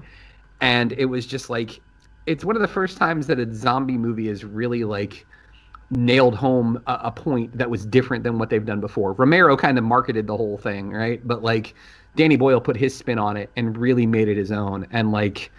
[0.62, 1.80] And it was just like
[2.26, 5.26] it's one of the first times that a zombie movie is really like
[5.92, 9.14] nailed home a, a point that was different than what they've done before.
[9.14, 11.26] Romero kind of marketed the whole thing right?
[11.26, 11.76] But like
[12.16, 14.88] danny boyle put his spin on it and really made it his own.
[14.92, 15.52] And like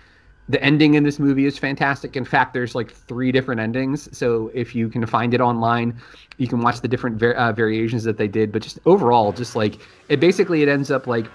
[0.49, 2.17] the ending in this movie is fantastic.
[2.17, 4.09] In fact, there's like three different endings.
[4.17, 6.01] So if you can find it online,
[6.39, 8.51] you can watch the different uh, variations that they did.
[8.51, 11.27] But just overall, just like it basically it ends up like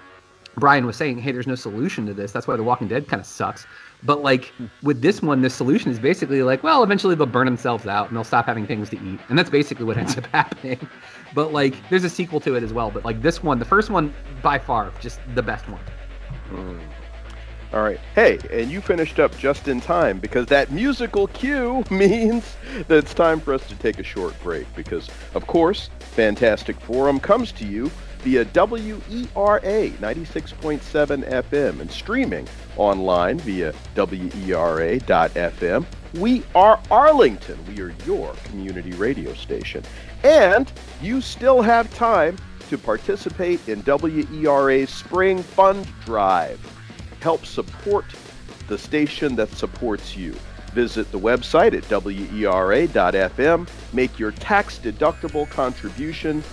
[0.56, 2.32] Bryan was saying, hey, there's no solution to this.
[2.32, 3.66] That's why The Walking Dead kind of sucks.
[4.02, 7.86] But like with this one, the solution is basically like, well, eventually they'll burn themselves
[7.86, 10.88] out and they'll stop having things to eat, and that's basically what ends up happening.
[11.34, 12.90] But like, there's a sequel to it as well.
[12.90, 15.80] But like this one, the first one by far, just the best one.
[16.50, 16.80] Mm.
[17.74, 17.98] All right.
[18.14, 22.56] Hey, and you finished up just in time because that musical cue means
[22.86, 27.18] that it's time for us to take a short break because, of course, Fantastic Forum
[27.18, 35.84] comes to you via WERA 96.7 FM and streaming online via WERA.FM.
[36.14, 37.58] We are Arlington.
[37.66, 39.82] We are your community radio station.
[40.22, 46.73] And you still have time to participate in WERA's Spring Fund Drive
[47.24, 48.04] help support
[48.68, 50.36] the station that supports you.
[50.74, 56.44] Visit the website at wera.fm, make your tax deductible contribution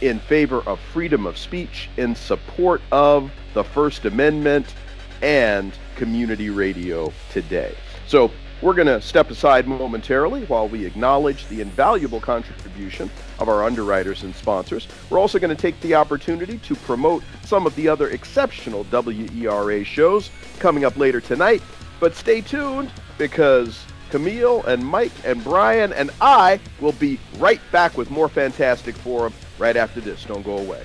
[0.00, 4.74] in favor of freedom of speech, in support of the First Amendment
[5.22, 7.72] and community radio today.
[8.08, 13.64] So, we're going to step aside momentarily while we acknowledge the invaluable contribution of our
[13.64, 14.86] underwriters and sponsors.
[15.10, 19.84] We're also going to take the opportunity to promote some of the other exceptional WERA
[19.84, 21.60] shows coming up later tonight.
[21.98, 27.96] But stay tuned because Camille and Mike and Bryan and I will be right back
[27.96, 30.24] with more Fantastic Forum right after this.
[30.24, 30.84] Don't go away.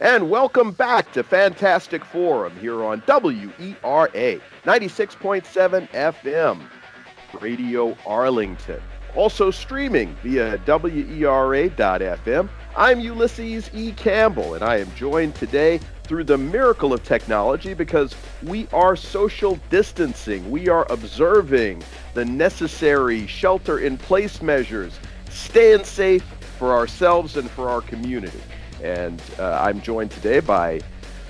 [0.00, 6.62] And welcome back to Fantastic Forum here on WERA 96.7 FM,
[7.38, 8.80] Radio Arlington.
[9.14, 12.48] Also streaming via WERA.FM.
[12.74, 13.92] I'm Ulysses E.
[13.92, 19.60] Campbell, and I am joined today through the miracle of technology because we are social
[19.68, 20.50] distancing.
[20.50, 21.82] We are observing
[22.14, 26.24] the necessary shelter in place measures, staying safe
[26.58, 28.40] for ourselves and for our community.
[28.82, 30.80] And uh, I'm joined today by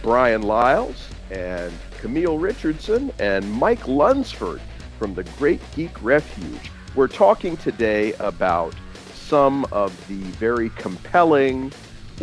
[0.02, 4.60] Bryan Lyles and Camille Richardson and Mike Lunsford
[4.98, 6.70] from the Great Geek Refuge.
[6.94, 8.74] We're talking today about
[9.14, 11.72] some of the very compelling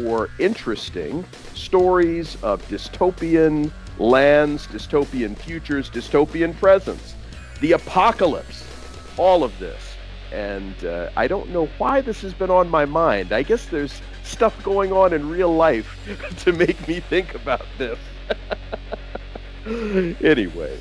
[0.05, 7.15] or interesting stories of dystopian lands, dystopian futures, dystopian presents,
[7.61, 8.65] the apocalypse,
[9.17, 9.81] all of this.
[10.31, 13.31] And uh, I don't know why this has been on my mind.
[13.31, 15.97] I guess there's stuff going on in real life
[16.39, 17.97] to make me think about this.
[20.21, 20.79] anyway,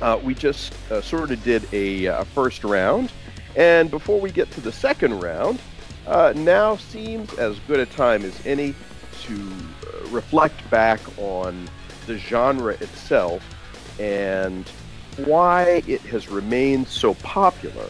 [0.00, 3.12] uh, we just uh, sort of did a uh, first round,
[3.54, 5.60] and before we get to the second round,
[6.06, 8.74] uh, now seems as good a time as any
[9.22, 11.68] to uh, reflect back on
[12.06, 13.42] the genre itself
[13.98, 14.68] and
[15.24, 17.88] why it has remained so popular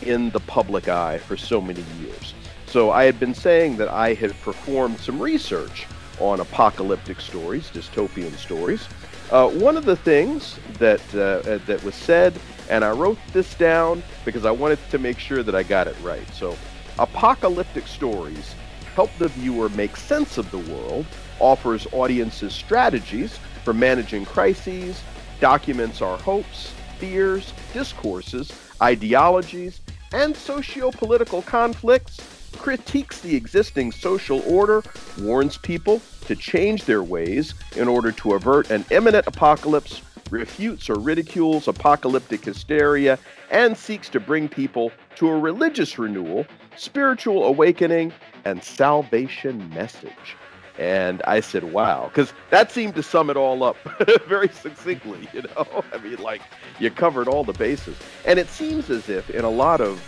[0.00, 2.34] in the public eye for so many years.
[2.72, 5.86] So I had been saying that I had performed some research
[6.18, 8.88] on apocalyptic stories, dystopian stories.
[9.30, 12.32] Uh, one of the things that uh, that was said,
[12.70, 15.94] and I wrote this down because I wanted to make sure that I got it
[16.02, 16.26] right.
[16.32, 16.56] So,
[16.98, 18.54] apocalyptic stories
[18.94, 21.04] help the viewer make sense of the world,
[21.40, 25.02] offers audiences strategies for managing crises,
[25.40, 29.82] documents our hopes, fears, discourses, ideologies,
[30.14, 34.82] and socio-political conflicts, critiques the existing social order,
[35.20, 40.96] warns people to change their ways in order to avert an imminent apocalypse, refutes or
[40.96, 43.18] ridicules apocalyptic hysteria,
[43.50, 48.12] and seeks to bring people to a religious renewal, spiritual awakening,
[48.44, 50.36] and salvation message.
[50.78, 53.76] And I said, wow, because that seemed to sum it all up
[54.26, 55.84] very succinctly, you know?
[55.92, 56.40] I mean, like,
[56.78, 57.96] you covered all the bases.
[58.24, 60.02] And it seems as if in a lot of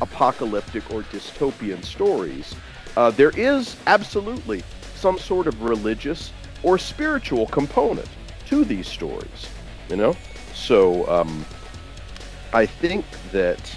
[0.00, 2.54] apocalyptic or dystopian stories,
[2.96, 4.62] uh, there is absolutely
[4.94, 6.32] some sort of religious
[6.62, 8.08] or spiritual component
[8.46, 9.48] to these stories,
[9.90, 10.16] you know?
[10.54, 11.44] So um,
[12.52, 13.76] I think that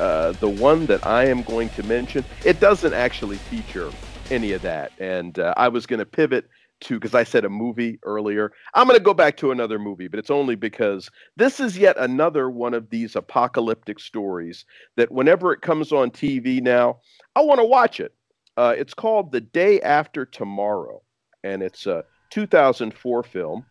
[0.00, 3.90] uh, the one that I am going to mention, it doesn't actually feature
[4.30, 4.92] any of that.
[4.98, 6.48] And uh, I was going to pivot
[6.82, 8.52] to because I said a movie earlier.
[8.74, 11.96] I'm going to go back to another movie, but it's only because this is yet
[11.98, 14.64] another one of these apocalyptic stories
[14.96, 16.98] that whenever it comes on TV now,
[17.34, 18.12] I want to watch it.
[18.56, 21.02] Uh, it's called The Day After Tomorrow,
[21.44, 23.66] and it's a 2004 film.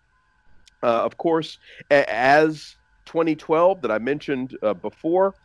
[0.84, 1.58] Uh, of course,
[1.90, 5.36] a- as 2012 that I mentioned uh, before,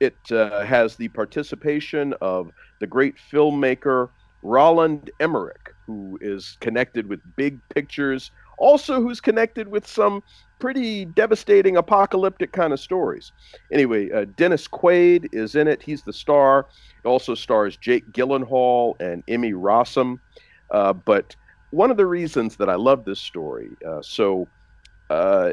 [0.00, 2.50] it uh, has the participation of
[2.80, 4.08] the great filmmaker
[4.42, 10.22] Roland Emmerich, who is connected with big pictures, also who's connected with some
[10.58, 13.32] pretty devastating apocalyptic kind of stories.
[13.72, 15.82] Anyway, uh, Dennis Quaid is in it.
[15.82, 16.66] He's the star.
[17.02, 20.20] It also stars Jake Gyllenhaal and Emmy Rossum.
[20.70, 21.34] Uh, but
[21.70, 24.46] one of the reasons that I love this story, uh, so
[25.08, 25.52] uh,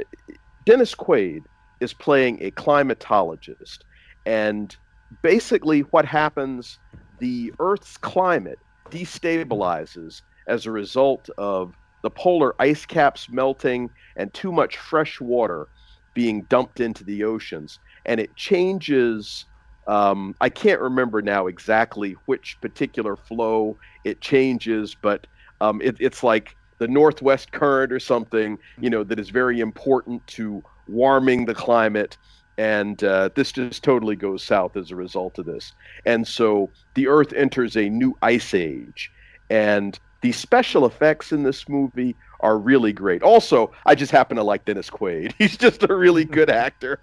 [0.65, 1.43] Dennis Quaid
[1.79, 3.79] is playing a climatologist.
[4.25, 4.75] And
[5.21, 6.79] basically, what happens,
[7.19, 8.59] the Earth's climate
[8.91, 11.73] destabilizes as a result of
[12.03, 15.67] the polar ice caps melting and too much fresh water
[16.13, 17.79] being dumped into the oceans.
[18.05, 19.45] And it changes.
[19.87, 25.27] Um, I can't remember now exactly which particular flow it changes, but
[25.61, 30.25] um, it, it's like the northwest current or something, you know, that is very important
[30.27, 32.17] to warming the climate.
[32.57, 35.73] And uh, this just totally goes south as a result of this.
[36.05, 39.11] And so the Earth enters a new ice age.
[39.49, 43.23] And the special effects in this movie are really great.
[43.23, 45.33] Also, I just happen to like Dennis Quaid.
[45.37, 46.99] He's just a really good actor.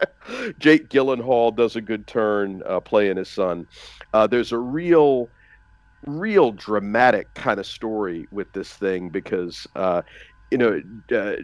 [0.58, 3.66] Jake Gyllenhaal does a good turn uh, playing his son.
[4.12, 5.28] Uh, there's a real,
[6.06, 10.02] real dramatic kind of story with this thing because, uh,
[10.50, 11.36] you know, uh,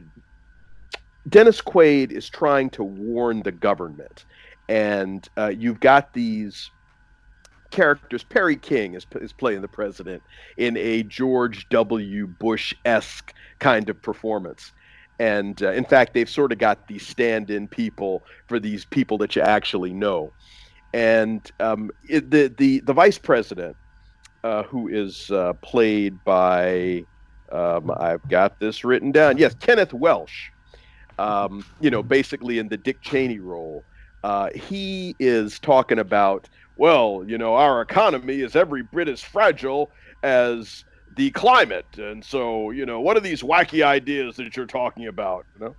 [1.28, 4.24] Dennis Quaid is trying to warn the government,
[4.68, 6.70] and uh, you've got these
[7.70, 8.22] characters.
[8.22, 10.22] Perry King is, is playing the president
[10.56, 12.26] in a George W.
[12.26, 14.72] Bush esque kind of performance.
[15.18, 19.18] And uh, in fact, they've sort of got these stand in people for these people
[19.18, 20.32] that you actually know.
[20.92, 23.76] And um, it, the, the, the vice president,
[24.42, 27.04] uh, who is uh, played by,
[27.50, 29.38] um, I've got this written down.
[29.38, 30.50] Yes, Kenneth Welsh
[31.18, 33.84] um, you know, basically in the Dick Cheney role.
[34.22, 39.90] Uh, he is talking about, well, you know, our economy is every bit as fragile
[40.22, 40.84] as
[41.16, 45.44] the climate, and so, you know, what are these wacky ideas that you're talking about?
[45.54, 45.76] You know,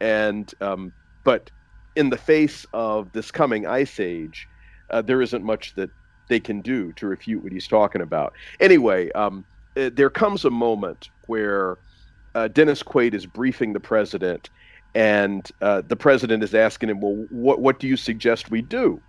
[0.00, 0.92] and um,
[1.24, 1.50] but
[1.94, 4.48] in the face of this coming ice age,
[4.90, 5.90] uh, there isn't much that
[6.28, 8.32] they can do to refute what he's talking about.
[8.60, 9.44] Anyway, um,
[9.76, 11.78] uh, there comes a moment where
[12.36, 14.50] uh, Dennis Quaid is briefing the president,
[14.94, 19.00] and uh, the president is asking him, "Well, what what do you suggest we do?"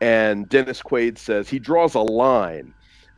[0.00, 2.72] And Dennis Quaid says he draws a line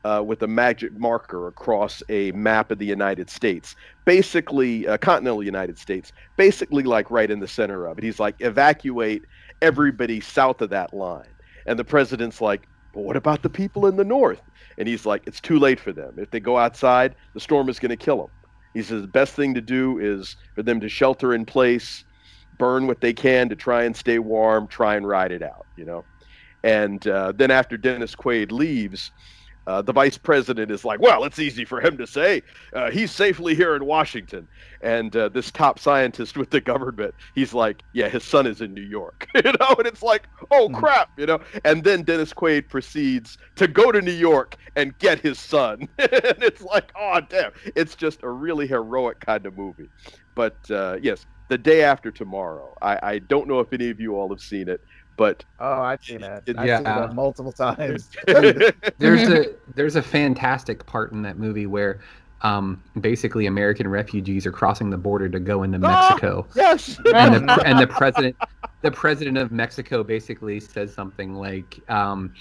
[0.05, 3.77] uh, with a magic marker across a map of the United States,
[4.07, 8.05] basically uh, continental United States, basically like right in the center of it.
[8.05, 9.23] He's like, "Evacuate
[9.61, 11.35] everybody south of that line,"
[11.67, 14.41] and the president's like, "But what about the people in the north?"
[14.79, 16.15] And he's like, "It's too late for them.
[16.17, 18.31] If they go outside, the storm is going to kill them."
[18.75, 22.05] He says the best thing to do is for them to shelter in place,
[22.59, 25.85] burn what they can to try and stay warm, try and ride it out, you
[25.85, 26.05] know.
[26.65, 29.13] And uh, then after Dennis Quaid leaves,
[29.69, 32.43] uh, the vice president is like, well, it's easy for him to say.
[32.73, 34.49] Uh, he's safely here in Washington.
[34.81, 38.73] And uh, this top scientist with the government, he's like, yeah, his son is in
[38.73, 39.29] New York.
[39.35, 41.41] you know, and it's like, oh, crap, you know.
[41.67, 45.81] And then Dennis Quaid proceeds to go to New York and get his son.
[45.99, 47.53] and it's like, oh, damn.
[47.77, 49.91] It's just a really heroic kind of movie.
[50.35, 52.75] But uh, yes, the day after tomorrow.
[52.81, 54.81] I, I don't know if any of you all have seen it,
[55.19, 56.45] but oh, I've seen it.
[56.57, 56.77] I've yeah.
[56.77, 58.09] seen that multiple times.
[58.27, 62.01] there's a there's a fantastic part in that movie where
[62.43, 66.47] um, basically American refugees are crossing the border to go into Mexico.
[66.49, 66.99] Oh, yes.
[67.13, 68.37] And the, and the president
[68.83, 72.33] the president of Mexico basically says something like um,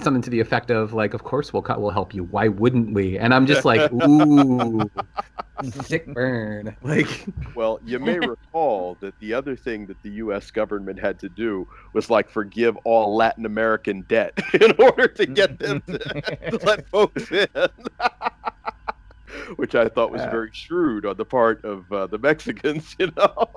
[0.00, 2.24] something to the effect of like of course we'll cut we'll help you.
[2.24, 3.18] Why wouldn't we?
[3.18, 4.90] And i'm just like ooh.
[5.84, 6.76] Sick burn.
[6.82, 11.28] Like well you may recall that the other thing that the us government had to
[11.28, 16.88] do was like forgive all latin american debt in order to get them to let
[16.88, 17.46] folks in.
[19.56, 20.30] Which I thought was Yeah.
[20.30, 23.48] very shrewd on the part of uh, the Mexicans, you know.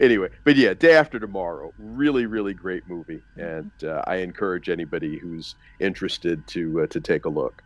[0.00, 5.18] Anyway, but yeah, Day After Tomorrow, really, really great movie, and uh, I encourage anybody
[5.18, 7.62] who's interested to uh, to take a look.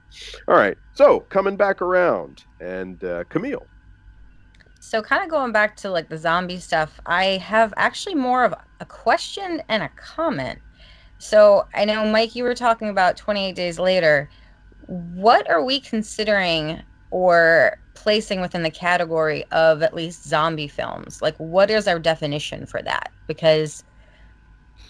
[0.48, 3.66] All right, so coming back around, and uh, Camille.
[4.80, 8.54] So kind of going back to like the zombie stuff, I have actually more of
[8.80, 10.60] a question and a comment.
[11.18, 14.28] So I know Mike, you were talking about 28 days later.
[14.86, 16.82] What are we considering
[17.16, 21.22] or placing within the category of at least zombie films?
[21.22, 23.12] Like what is our definition for that?
[23.26, 23.82] Because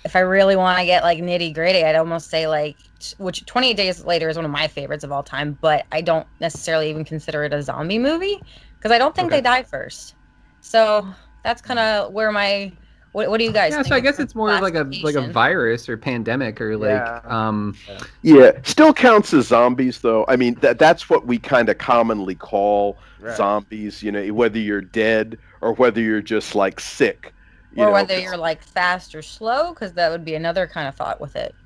[0.04, 3.44] if I really want to get like nitty gritty, I'd almost say like t- which
[3.46, 6.90] 28 days later is one of my favorites of all time, but I don't necessarily
[6.90, 8.40] even consider it a zombie movie
[8.78, 9.30] because I don't think Okay.
[9.30, 10.14] they die first.
[10.60, 11.12] So
[11.42, 12.72] that's kind of where my
[13.16, 13.72] what, what do you guys?
[13.72, 16.60] Yeah, think so I guess it's more of like a like a virus or pandemic
[16.60, 17.20] or like Yeah.
[17.24, 17.78] um
[18.22, 20.24] Yeah, still counts as zombies, though.
[20.28, 23.34] I mean, that that's what we kind of commonly call Right.
[23.34, 24.02] zombies.
[24.02, 27.34] You know, whether you're dead or whether you're just like sick.
[27.70, 30.88] You or know, whether you're like fast or slow, because that would be another kind
[30.88, 31.56] of thought with it.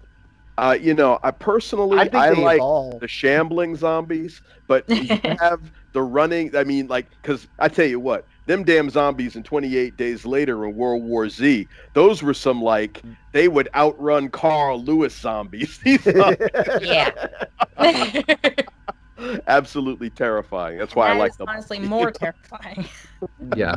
[0.58, 3.00] Uh, you know, I personally I I like evolved.
[3.00, 5.08] the shambling zombies, but you
[5.40, 6.54] have the running.
[6.54, 10.64] I mean, like, because I tell you what, them damn zombies in 28 Days Later
[10.66, 13.00] in World War Z, those were some like
[13.32, 15.80] they would outrun Carl Lewis zombies.
[16.02, 16.48] Zombies,
[16.82, 17.28] Yeah.
[19.46, 20.78] absolutely terrifying.
[20.78, 21.48] That's why I like them.
[21.48, 22.86] honestly more terrifying.
[23.56, 23.76] yeah.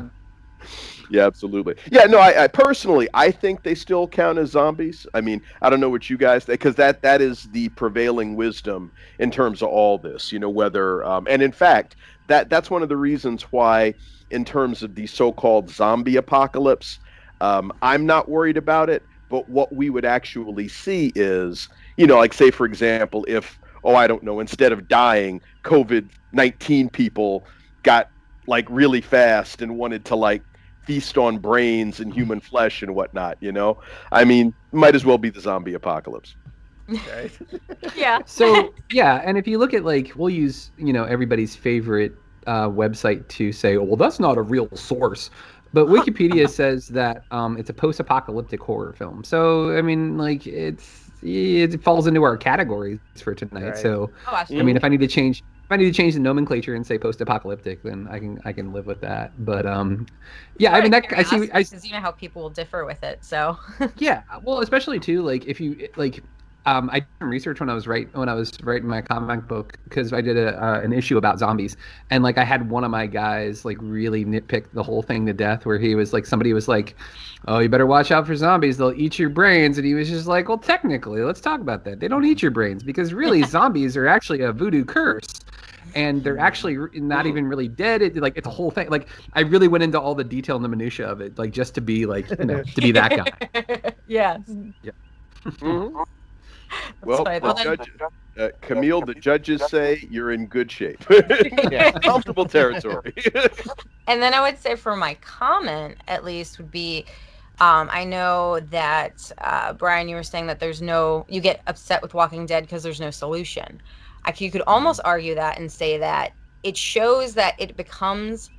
[1.11, 1.75] Yeah, absolutely.
[1.91, 5.05] Yeah, no, I, I personally, I think they still count as zombies.
[5.13, 8.35] I mean, I don't know what you guys think, because that that is the prevailing
[8.35, 10.31] wisdom in terms of all this.
[10.31, 11.97] You know, whether um, and in fact,
[12.27, 13.93] that that's one of the reasons why,
[14.29, 16.99] in terms of the so-called zombie apocalypse,
[17.41, 19.03] um, I'm not worried about it.
[19.29, 21.67] But what we would actually see is,
[21.97, 26.07] you know, like say for example, if oh, I don't know, instead of dying, COVID
[26.31, 27.43] nineteen people
[27.81, 28.09] got
[28.45, 30.43] like really fast and wanted to like
[30.85, 33.37] feast on brains and human flesh and whatnot.
[33.39, 33.79] You know,
[34.11, 36.35] I mean, might as well be the zombie apocalypse.
[37.93, 38.19] yeah.
[38.25, 42.13] So yeah, and if you look at like we'll use you know everybody's favorite
[42.47, 45.29] uh, website to say, oh, well, that's not a real source.
[45.73, 49.23] But Wikipedia says that um, it's a post-apocalyptic horror film.
[49.23, 53.75] So I mean, like it's it falls into our categories for tonight.
[53.75, 53.77] Right.
[53.77, 54.65] So Oh, I absolutely.
[54.65, 56.97] mean, if I need to change, if I need to change the nomenclature and say
[56.99, 59.33] post-apocalyptic, then I can I can live with that.
[59.43, 60.09] But um,
[60.57, 63.03] yeah, I mean that I see I because you know how people will differ with
[63.03, 63.23] it.
[63.23, 63.57] So
[63.97, 66.23] yeah, well, especially too, like if you like,
[66.65, 69.47] um, I did some research when I was write when I was writing my comic
[69.47, 71.75] book because I did a uh, an issue about zombies,
[72.09, 75.33] and like I had one of my guys like really nitpick the whole thing to
[75.33, 76.95] death, where he was like somebody was like,
[77.47, 80.25] "Oh, you better watch out for zombies; they'll eat your brains," and he was just
[80.25, 81.99] like, "Well, technically, let's talk about that.
[81.99, 85.41] They don't eat your brains because really, zombies are actually a voodoo curse."
[85.95, 88.01] And they're actually not even really dead.
[88.01, 88.89] It, like it's a whole thing.
[88.89, 91.75] Like I really went into all the detail and the minutia of it, like just
[91.75, 93.93] to be like you know to be that guy.
[94.81, 94.91] yeah.
[97.03, 97.77] Well, the Well, then-
[98.35, 101.05] uh, Camille, the judges say you're in good shape,
[102.01, 103.13] comfortable territory.
[104.07, 107.05] And then I would say for my comment, at least, would be
[107.59, 112.01] um, I know that, uh, Bryan, you were saying that there's no, you get upset
[112.01, 113.81] with Walking Dead because there's no solution.
[114.25, 118.49] I, c- you could almost argue that and say that it shows that it becomes,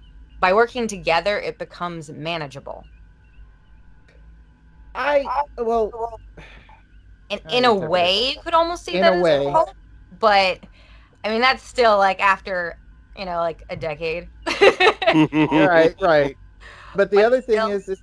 [0.40, 2.84] by working together, it becomes manageable.
[4.94, 5.24] I
[5.58, 6.20] well,
[7.30, 9.44] And I in oh, a way, you could almost see In that a as way.
[9.44, 9.70] a hope.
[10.18, 10.66] But,
[11.24, 12.78] I mean, that's still like after,
[13.16, 14.28] you know, like a decade.
[15.56, 16.36] right, right.
[16.94, 18.02] But the But other thing is, is,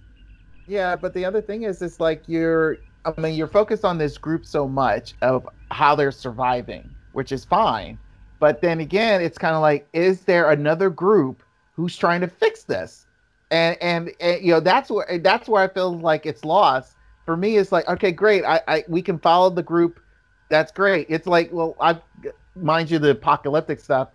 [0.67, 0.95] yeah.
[0.95, 2.79] But the other thing is, it's like you're.
[3.05, 7.43] I mean, you're focused on this group so much of how they're surviving, which is
[7.45, 7.99] fine.
[8.39, 11.43] But then again, it's kind of like, is there another group
[11.73, 13.07] who's trying to fix this?
[13.51, 16.95] And, and and you know that's where that's where I feel like it's lost.
[17.25, 18.43] For me, it's like, okay, great.
[18.43, 19.99] I, I we can follow the group.
[20.49, 21.07] That's great.
[21.09, 21.99] It's like, well, I
[22.55, 24.09] mind you, the apocalyptic stuff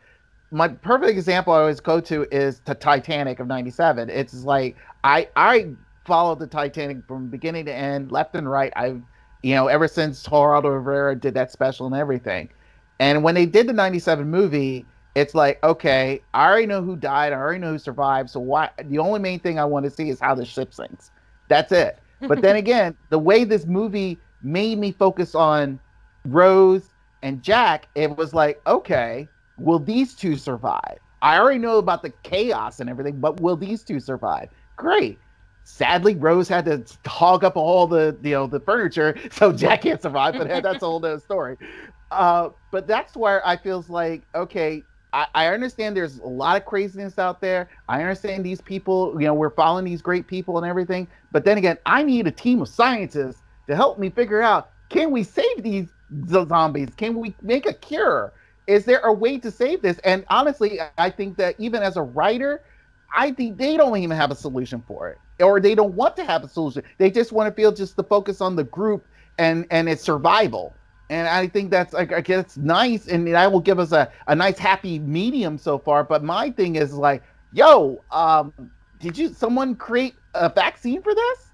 [0.51, 4.11] my perfect example I always go to is the Titanic of '97.
[4.11, 5.71] It's like I I
[6.05, 8.73] followed the Titanic from beginning to end, left and right.
[8.77, 9.03] I've
[9.43, 12.49] you know ever since Geraldo Rivera did that special and everything.
[12.99, 17.33] And when they did the '97 movie, it's like okay, I already know who died,
[17.33, 18.31] I already know who survived.
[18.31, 18.71] So why?
[18.85, 21.11] The only main thing I want to see is how the ship sinks.
[21.49, 21.99] That's it.
[22.21, 25.79] But then again, the way this movie made me focus on
[26.25, 26.91] Rose
[27.23, 30.99] and Jack, it was like okay will these two survive?
[31.23, 34.49] I already know about the chaos and everything, but will these two survive?
[34.77, 35.19] Great.
[35.65, 40.01] Sadly, Rose had to hog up all the you know the furniture, so Jack can't
[40.01, 40.35] survive.
[40.39, 41.57] But that's a whole other story.
[42.11, 44.85] Uh, but that's where I feels like okay,
[45.17, 47.71] I, I understand there's a lot of craziness out there.
[47.89, 51.09] I understand these people, you know, we're following these great people and everything.
[51.33, 55.11] But then again, I need a team of scientists to help me figure out can
[55.11, 55.89] we save these
[56.29, 56.91] zombies?
[56.99, 58.35] Can we make a cure?
[58.67, 59.99] Is there a way to save this?
[60.01, 62.63] And honestly, I think that even as a writer,
[63.17, 66.25] I think they don't even have a solution for it, or they don't want to
[66.25, 66.83] have a solution.
[66.99, 69.07] They just want to feel just to focus on the group
[69.39, 70.75] and and its survival.
[71.09, 74.35] And I think that's like I guess nice, and that will give us a, a
[74.35, 76.03] nice happy medium so far.
[76.03, 78.53] But my thing is like, yo, um,
[78.99, 81.47] did you someone create a vaccine for this?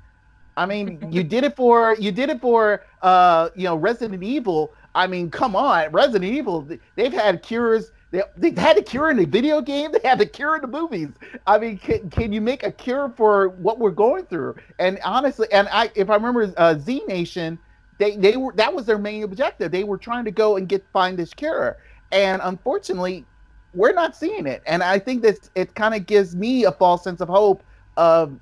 [0.57, 4.73] I mean, you did it for you did it for uh, you know Resident Evil.
[4.95, 6.69] I mean, come on, Resident Evil.
[6.97, 7.93] They've had cures.
[8.11, 9.91] They, they've had a cure in the video game.
[9.91, 11.09] They had a cure in the movies.
[11.47, 14.57] I mean, can, can you make a cure for what we're going through?
[14.79, 17.59] And honestly, and I, if I remember, uh, Z Nation
[18.03, 19.71] they they were that was their main objective.
[19.71, 21.79] They were trying to go and get find this cure,
[22.11, 23.25] and unfortunately,
[23.75, 24.63] we're not seeing it.
[24.67, 27.63] And I think that it kind of gives me a false sense of hope
[27.97, 28.39] of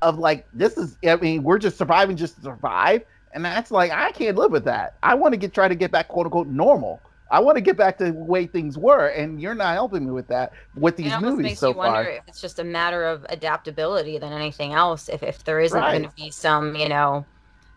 [0.00, 0.96] of like this is.
[1.06, 3.02] I mean, we're just surviving just to survive,
[3.34, 4.96] and that's like I can't live with that.
[5.02, 7.00] I want to get try to get back quote unquote normal.
[7.30, 10.12] I want to get back to the way things were, and you're not helping me
[10.12, 13.04] with that with these it movies makes so you wonder if it's just a matter
[13.04, 15.08] of adaptability than anything else.
[15.08, 17.26] If if there isn't going to be some, you know,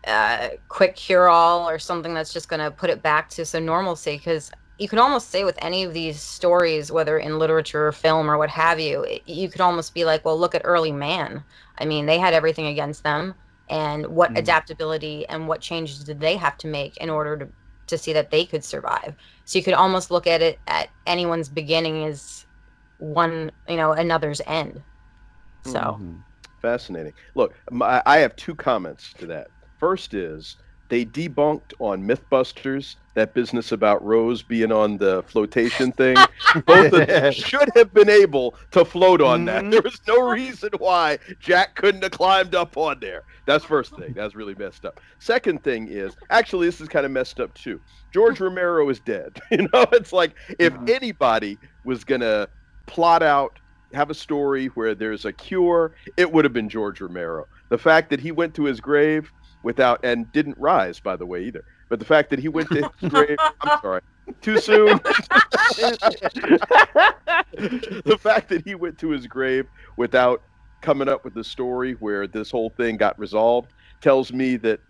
[0.06, 3.64] uh, quick cure all or something that's just going to put it back to some
[3.64, 7.92] normalcy, because you can almost say with any of these stories, whether in literature or
[7.92, 10.92] film or what have you, it, you could almost be like, well, look at early
[10.92, 11.44] man.
[11.78, 13.34] I mean, they had everything against them,
[13.68, 14.38] and what Mm.
[14.38, 17.48] adaptability and what changes did they have to make in order to
[17.88, 19.16] to see that they could survive?
[19.46, 22.46] So you could almost look at it at anyone's beginning as
[22.98, 24.84] one, you know, another's end.
[25.64, 25.80] So.
[26.00, 26.22] Mhm.
[26.60, 27.14] Fascinating.
[27.34, 29.48] Look, my, I have two comments to that.
[29.78, 30.56] First is
[30.88, 36.16] they debunked on MythBusters that business about Rose being on the flotation thing.
[36.66, 39.64] Both of them should have been able to float on that.
[39.64, 39.70] Mhm.
[39.72, 43.24] There was no reason why Jack couldn't have climbed up on there.
[43.44, 44.14] That's first thing.
[44.14, 45.00] That's really messed up.
[45.18, 47.80] Second thing is actually this is kind of messed up too.
[48.12, 49.40] George Romero is dead.
[49.50, 50.88] You know, it's like if Mhm.
[50.90, 52.48] anybody was gonna
[52.86, 53.58] plot out
[53.94, 57.46] have a story where there's a cure, it would have been George Romero.
[57.70, 59.30] The fact that he went to his grave
[59.68, 61.62] without and didn't rise, by the way, either.
[61.90, 64.00] But the fact that he went to his grave, I'm sorry,
[64.40, 64.98] too soon.
[68.06, 69.66] the fact that he went to his grave
[69.98, 70.40] without
[70.80, 74.80] coming up with the story where this whole thing got resolved tells me that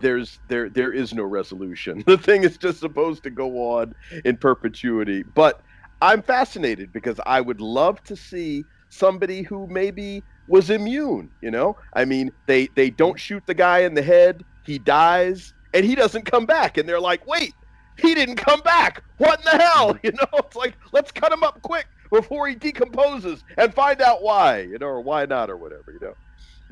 [0.00, 2.02] there's there there is no resolution.
[2.06, 5.22] The thing is just supposed to go on in perpetuity.
[5.22, 5.60] But
[6.02, 11.76] I'm fascinated because I would love to see somebody who maybe was immune, you know?
[11.92, 15.94] I mean, they they don't shoot the guy in the head, he dies, and he
[15.94, 17.54] doesn't come back and they're like, "Wait,
[17.98, 19.02] he didn't come back.
[19.18, 22.54] What in the hell?" You know, it's like, "Let's cut him up quick before he
[22.54, 26.14] decomposes and find out why, you know, or why not or whatever, you know."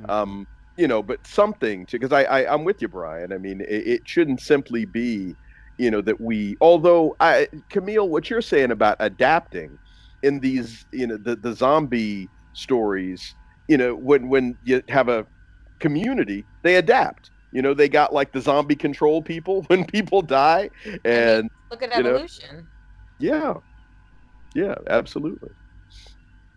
[0.09, 0.47] Um,
[0.77, 3.33] you know, but something to because I, I I'm with you, Bryan.
[3.33, 5.35] I mean, it, it shouldn't simply be,
[5.79, 6.57] you know, that we.
[6.61, 9.79] Although I, Camille, what you're saying about adapting
[10.23, 13.35] in these, you know, the the zombie stories,
[13.73, 15.27] you know, when when you have a
[15.81, 17.31] community, they adapt.
[17.53, 20.71] You know, they got like the zombie control people when people die,
[21.07, 22.69] and Look at you know, evolution.
[23.19, 23.55] yeah,
[24.55, 25.51] yeah, absolutely.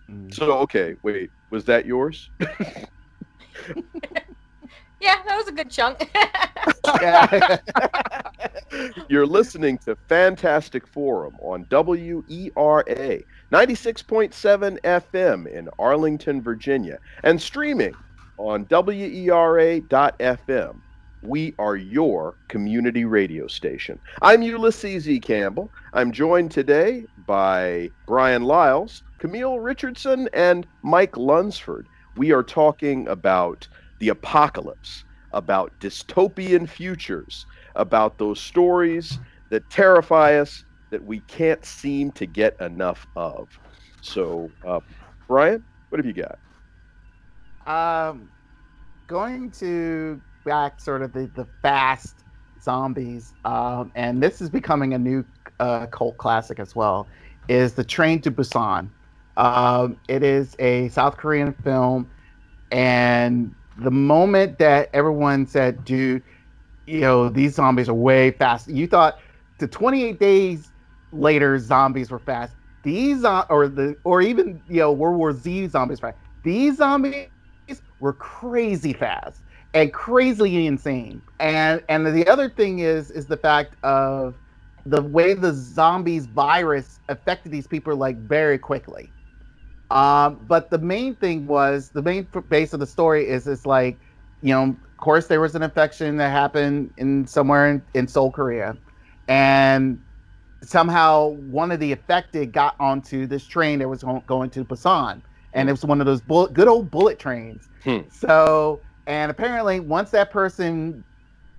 [0.09, 0.33] Mm.
[0.33, 2.29] So okay, wait, was that yours?
[5.01, 6.09] Yeah, that was a good chunk.
[9.09, 17.93] You're listening to Fantastic Forum on WERA 96.7 FM in Arlington, Virginia, and streaming
[18.37, 19.85] on WERA.FM.
[21.21, 23.99] We are your community radio station.
[24.21, 25.19] I'm Ulysses E.
[25.19, 25.71] Campbell.
[25.93, 31.87] I'm joined today by Bryan Lyles, Camille Richardson, and Mike Lunsford.
[32.15, 33.67] We are talking about
[33.99, 39.19] the apocalypse, about dystopian futures, about those stories
[39.49, 43.49] that terrify us that we can't seem to get enough of.
[44.01, 44.79] So, uh,
[45.27, 46.39] Bryan, what have you got?
[47.65, 48.29] um,
[49.07, 52.23] going to back sort of the, the fast
[52.61, 55.25] zombies, um, and this is becoming a new
[55.59, 57.07] uh, cult classic as well,
[57.47, 58.89] is The Train to Busan.
[59.37, 62.09] Um, it is a South Korean film,
[62.71, 66.23] and the moment that everyone said, dude,
[66.87, 69.15] you know, these zombies are way fast, you thought
[69.59, 70.71] the 28 days
[71.11, 72.55] later zombies were fast.
[72.83, 76.15] These, uh, or the, or even, you know, World War Z zombies, right?
[76.43, 77.29] These zombies
[77.99, 81.21] were crazy fast and crazily insane.
[81.39, 84.35] And and the other thing is is the fact of
[84.85, 89.13] the way the zombies virus affected these people like very quickly.
[89.91, 93.99] Um, but the main thing was the main base of the story is it's like,
[94.41, 98.31] you know, of course there was an infection that happened in somewhere in, in Seoul,
[98.31, 98.75] Korea,
[99.27, 100.01] and
[100.63, 105.21] somehow one of the affected got onto this train that was going to Busan,
[105.53, 107.69] and it was one of those bullet, good old bullet trains.
[107.83, 107.99] Hmm.
[108.11, 111.03] So, and apparently once that person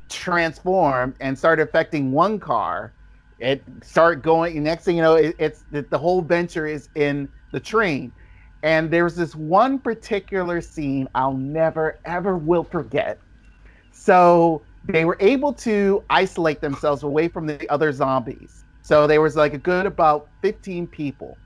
[0.08, 2.92] transformed and started affecting one car,
[3.38, 4.62] it start going.
[4.62, 8.12] Next thing you know, it, it's the, whole venture is in the train.
[8.62, 13.18] And there's this one particular scene I'll never ever will forget.
[13.92, 18.64] So they were able to isolate themselves away from the other zombies.
[18.82, 21.36] So there was like a good about 15 people.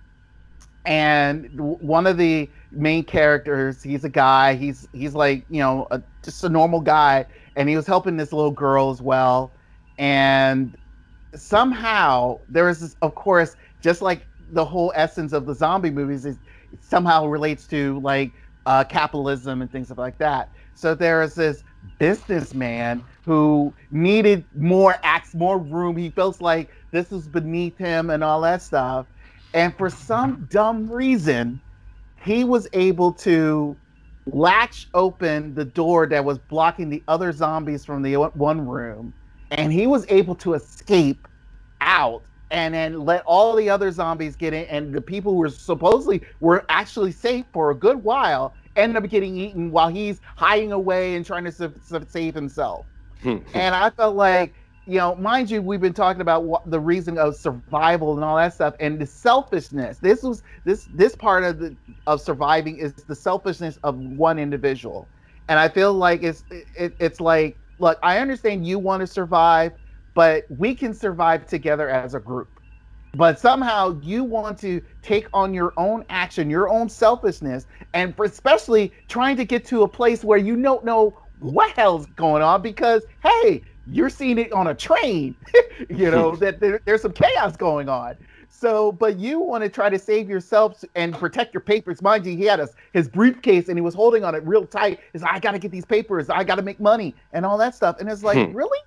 [0.87, 6.03] And one of the main characters, he's a guy, he's he's like, you know, a,
[6.23, 7.27] just a normal guy
[7.57, 9.53] and he was helping this little girl as well.
[9.99, 10.77] And
[11.35, 16.25] somehow there is this, of course, just like the whole essence of the zombie movies
[16.25, 16.39] is
[16.73, 18.33] it somehow relates to like
[18.67, 20.51] uh, capitalism and things like that.
[20.75, 21.63] So there is this
[21.99, 25.97] businessman who needed more acts, more room.
[25.97, 29.07] He feels like this is beneath him and all that stuff.
[29.55, 31.61] And for some dumb reason,
[32.23, 33.77] he was able to
[34.27, 39.13] latch open the door that was blocking the other zombies from the one room.
[39.51, 41.27] And he was able to escape
[41.81, 45.49] out and then let all the other zombies get in and the people who were
[45.49, 50.73] supposedly were actually safe for a good while end up getting eaten while he's hiding
[50.73, 52.87] away and trying to sa- sa- save himself.
[53.25, 54.55] And i felt like
[54.87, 58.37] you know mind you we've been talking about what, the reason of survival and all
[58.37, 59.99] that stuff and the selfishness.
[59.99, 61.77] This was this this part of the
[62.07, 65.09] of surviving is the selfishness of one individual.
[65.49, 69.73] And i feel like it's it, it's like look i understand you want to survive
[70.15, 72.61] but we can survive together as a group.
[73.15, 78.25] But somehow you want to take on your own action, your own selfishness, and for
[78.25, 82.63] especially trying to get to a place where you don't know what hell's going on
[82.63, 85.35] because hey, you're seeing it on a train,
[85.89, 88.17] you know that there, there's some chaos going on.
[88.61, 92.03] So, but you want to try to save yourself and protect your papers.
[92.03, 95.01] Mind you, he had a, his briefcase and he was holding on it real tight.
[95.15, 96.29] He's like, I got to get these papers.
[96.29, 97.97] I got to make money and all that stuff.
[98.01, 98.55] And it's like, Hmm.
[98.55, 98.79] really?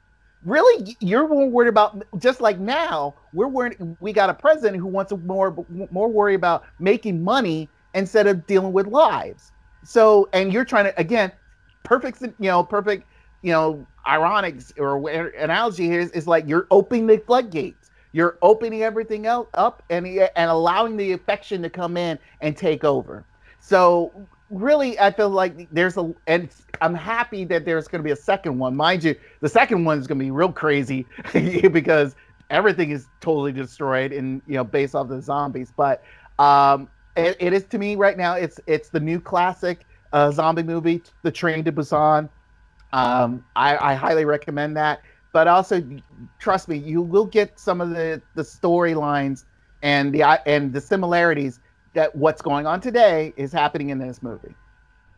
[0.46, 4.88] really you're more worried about just like now we're worried we got a president who
[4.88, 9.54] wants to more more worry about making money instead of dealing with lives
[9.86, 11.32] so and you're trying to again
[11.84, 13.06] perfect you know perfect
[13.42, 15.08] you know ironic or
[15.38, 17.83] analogy here is, is like you're opening the floodgates
[18.14, 22.84] you're opening everything else up and and allowing the affection to come in and take
[22.86, 23.26] over.
[23.60, 26.48] So really i feel like there's a and
[26.82, 28.76] i'm happy that there's going to be a second one.
[28.76, 32.16] Mind you the second one is going to be real crazy because
[32.50, 35.74] everything is totally destroyed and you know based off the zombies.
[35.76, 36.04] But
[36.40, 40.64] um it, it is to me right now it's it's the new classic uh zombie
[40.64, 42.30] movie the train to busan.
[42.92, 45.02] Um i i highly recommend that
[45.34, 45.84] but also
[46.40, 49.44] trust me you will get some of the the storylines
[49.82, 51.60] and the and the similarities
[51.94, 54.56] that what's going on today is happening in this movie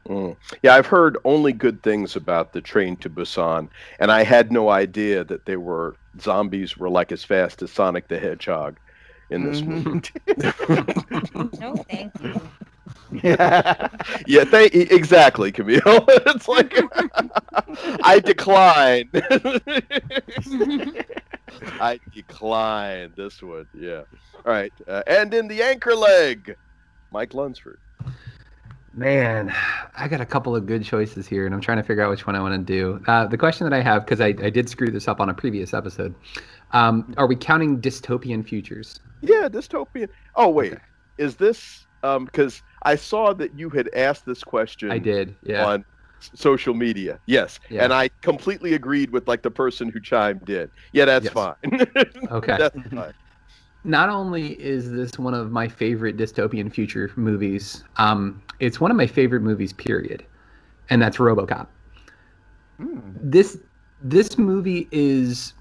[0.07, 0.35] Mm.
[0.61, 4.69] Yeah, I've heard only good things about the train to Busan, and I had no
[4.69, 8.77] idea that they were zombies were like as fast as Sonic the Hedgehog
[9.29, 10.01] in this movie.
[11.59, 12.39] No, thank you.
[13.23, 13.87] yeah
[14.27, 15.81] Yeah, they, exactly, Camille.
[15.85, 16.73] it's like
[18.03, 19.09] I decline.
[21.79, 23.67] I decline this one.
[23.73, 24.03] Yeah.
[24.45, 24.73] All right.
[24.87, 26.55] Uh, and in the anchor leg,
[27.11, 27.79] Mike Lunsford.
[28.93, 29.53] Man,
[29.97, 32.25] I got a couple of good choices here, and I'm trying to figure out which
[32.25, 33.03] one I want to do.
[33.07, 35.33] Uh, the question that I have, because I, I did screw this up on a
[35.33, 36.15] previous episode,
[36.71, 39.01] um, are we counting dystopian futures?
[39.21, 40.07] Yeah, dystopian.
[40.35, 40.81] Oh wait, Okay.
[41.17, 45.65] is this um because I saw that you had asked this question I did, yeah.
[45.65, 45.85] on
[46.19, 47.19] social media.
[47.25, 47.83] Yes, Yeah.
[47.83, 50.69] and I completely agreed with like the person who chimed in.
[50.93, 51.33] Yeah, that's Yes.
[51.33, 51.55] fine.
[52.31, 52.55] Okay.
[52.57, 53.13] that's fine.
[53.83, 58.97] Not only is this one of my favorite dystopian future movies, um, it's one of
[58.97, 60.25] my favorite movies, period,
[60.89, 61.67] and that's RoboCop.
[62.79, 63.57] This
[64.01, 65.53] this movie is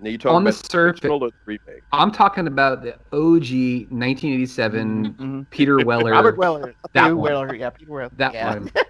[0.00, 1.82] Now you talking On the about surface- original or the remake?
[1.92, 5.50] I'm talking about the OG 1987 Mhm.
[5.50, 6.12] Peter Weller.
[6.12, 6.74] Robert Weller.
[6.92, 7.32] That Peter one.
[7.32, 8.10] Weller, yeah, Peter Weller.
[8.16, 8.54] That yeah.
[8.54, 8.70] one.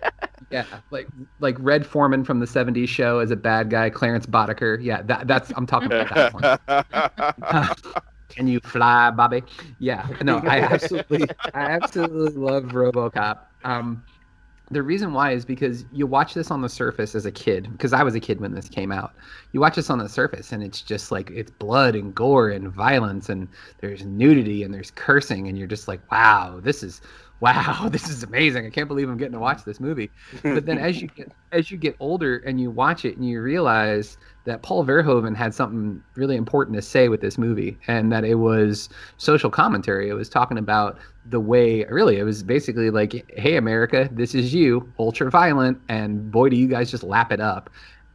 [0.50, 1.06] Yeah, like
[1.40, 4.82] like Red Foreman from the '70s show as a bad guy, Clarence Boddicker.
[4.82, 7.94] Yeah, that that's I'm talking about that one.
[8.30, 9.42] Can you fly, Bobby?
[9.78, 13.40] Yeah, no, I absolutely, I absolutely love RoboCop.
[13.64, 14.02] Um,
[14.70, 17.92] the reason why is because you watch this on the surface as a kid because
[17.92, 19.14] i was a kid when this came out.
[19.52, 22.68] You watch this on the surface and it's just like it's blood and gore and
[22.68, 23.48] violence and
[23.80, 27.00] there's nudity and there's cursing and you're just like wow this is
[27.40, 28.66] wow this is amazing.
[28.66, 30.10] I can't believe i'm getting to watch this movie.
[30.42, 33.40] But then as you get as you get older and you watch it and you
[33.40, 38.24] realize that paul verhoeven had something really important to say with this movie and that
[38.24, 38.88] it was
[39.18, 40.08] social commentary.
[40.08, 44.54] It was talking about the way really it was basically like hey america this is
[44.54, 47.68] you ultra violent and boy do you guys just lap it up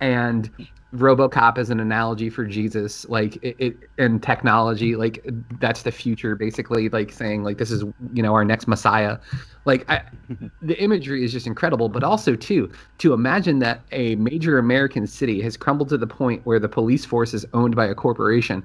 [0.04, 0.49] and
[0.93, 5.26] robocop is an analogy for jesus like it, it and technology like
[5.60, 7.84] that's the future basically like saying like this is
[8.14, 9.18] you know our next messiah.
[9.66, 10.04] Like I,
[10.62, 15.41] the imagery is just incredible but also too to imagine that a major american city
[15.41, 18.62] has crumbled to the point where the police force is owned by a corporation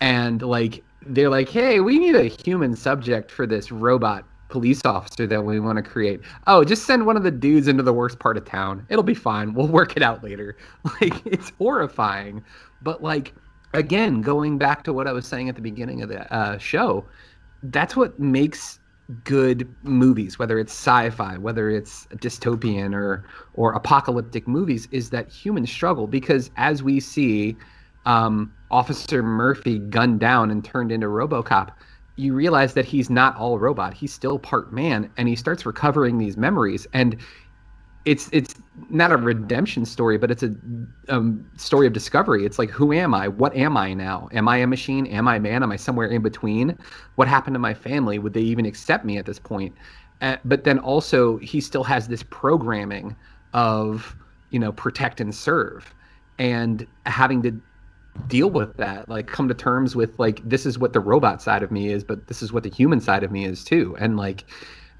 [0.00, 5.26] and like they're like, hey, we need a human subject for this robot police officer
[5.26, 6.20] that we want to create.
[6.46, 8.86] Oh, just send one of the dudes into the worst part of town.
[8.88, 9.54] It'll be fine.
[9.54, 10.56] We'll work it out later.
[11.00, 12.42] Like, it's horrifying.
[12.82, 13.34] But, like,
[13.74, 17.04] again, going back to what I was saying at the beginning of the uh, show,
[17.62, 18.80] that's what makes
[19.24, 23.24] good movies whether it's sci-fi whether it's dystopian or
[23.54, 27.56] or apocalyptic movies is that human struggle because as we see
[28.08, 31.70] um, Officer Murphy gunned down and turned into RoboCop,
[32.18, 33.94] you realize that he's not all robot.
[33.94, 36.86] He's still part man, and he starts recovering these memories.
[36.92, 37.16] And
[38.04, 38.54] it's it's
[38.90, 40.54] not a redemption story, but it's a
[41.08, 42.44] um, story of discovery.
[42.44, 43.28] It's like, who am I?
[43.28, 44.28] What am I now?
[44.32, 45.06] Am I a machine?
[45.06, 45.62] Am I man?
[45.62, 46.76] Am I somewhere in between?
[47.14, 48.18] What happened to my family?
[48.18, 49.74] Would they even accept me at this point?
[50.20, 53.14] Uh, but then also, he still has this programming
[53.54, 54.16] of
[54.50, 55.94] you know protect and serve,
[56.38, 57.60] and having to
[58.26, 61.62] deal with that like come to terms with like this is what the robot side
[61.62, 63.96] of me is but this is what the human side of me is too.
[63.98, 64.44] And like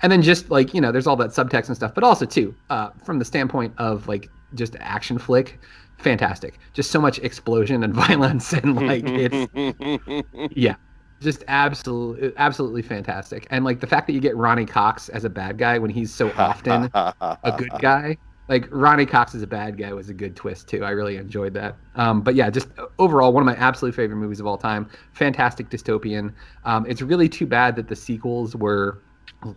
[0.03, 2.55] and then just like you know there's all that subtext and stuff but also too
[2.71, 5.59] uh, from the standpoint of like just action flick
[5.99, 6.59] fantastic.
[6.73, 10.77] Just so much explosion and violence and like it's yeah.
[11.21, 13.47] Just absolutely absolutely fantastic.
[13.51, 16.15] And like the fact that you get ronny cox as a bad guy when he's
[16.15, 18.17] so often a good guy
[18.49, 20.85] like Ronny Cox is a bad guy was a good twist too.
[20.85, 21.77] I really enjoyed that.
[21.95, 22.69] Um, but yeah, just
[22.99, 24.89] overall one of my absolute favorite movies of all time.
[25.13, 26.33] Fantastic dystopian.
[26.65, 29.03] Um, it's really too bad that the sequels were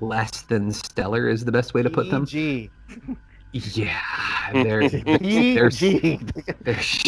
[0.01, 1.29] less than stellar.
[1.29, 2.25] Is the best way to put them.
[2.25, 2.69] PG.
[3.53, 3.99] Yeah,
[4.53, 5.79] there's there's,
[6.61, 7.03] there's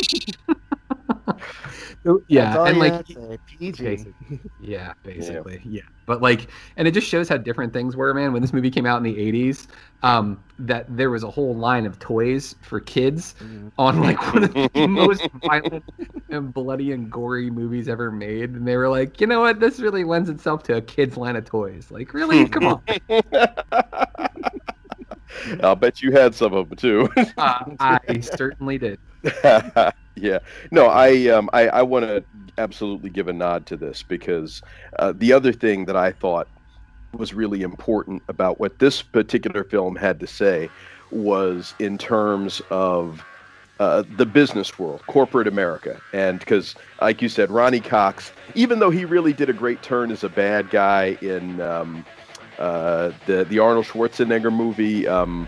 [2.27, 3.05] yeah, and like
[3.45, 4.05] PG.
[4.61, 5.81] yeah, basically, yeah.
[6.05, 6.47] But like,
[6.77, 8.33] and it just shows how different things were, man.
[8.33, 9.67] When this movie came out in the '80s,
[10.01, 13.69] um, that there was a whole line of toys for kids Mm-hmm.
[13.77, 15.83] on like one of the most violent
[16.29, 19.79] and bloody and gory movies ever made, and they were like, you know what, this
[19.79, 21.89] really lends itself to a kids line of toys.
[21.91, 22.81] Like, really, come on.
[25.61, 27.09] I'll bet you had some of them too.
[27.37, 28.99] Uh, I certainly did.
[30.15, 30.39] Yeah.
[30.71, 32.23] No, I um, I, I want to
[32.57, 34.61] absolutely give a nod to this because
[34.99, 36.47] uh, the other thing that I thought
[37.13, 40.69] was really important about what this particular film had to say
[41.11, 43.23] was in terms of
[43.79, 48.91] uh, the business world, corporate America, and because, like you said, Ronny Cox, even though
[48.91, 52.05] he really did a great turn as a bad guy in um,
[52.59, 55.07] uh, the the Arnold Schwarzenegger movie.
[55.07, 55.47] Um,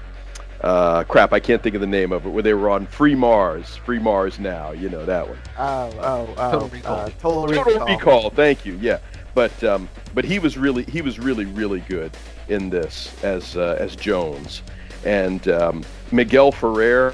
[0.62, 2.30] uh, crap, I can't think of the name of it.
[2.30, 5.38] Where they were on Free Mars, Free Mars Now, you know that one.
[5.58, 6.52] Oh, oh, oh.
[6.52, 6.96] Total Recall.
[6.96, 7.64] Uh, total recall.
[7.66, 8.30] Total Recall.
[8.30, 8.78] Thank you.
[8.82, 9.00] Yeah,
[9.34, 12.16] but um, but he was really he was really really good
[12.48, 14.62] in this as uh, as Jones,
[15.04, 17.14] and um, Miguel Ferrer,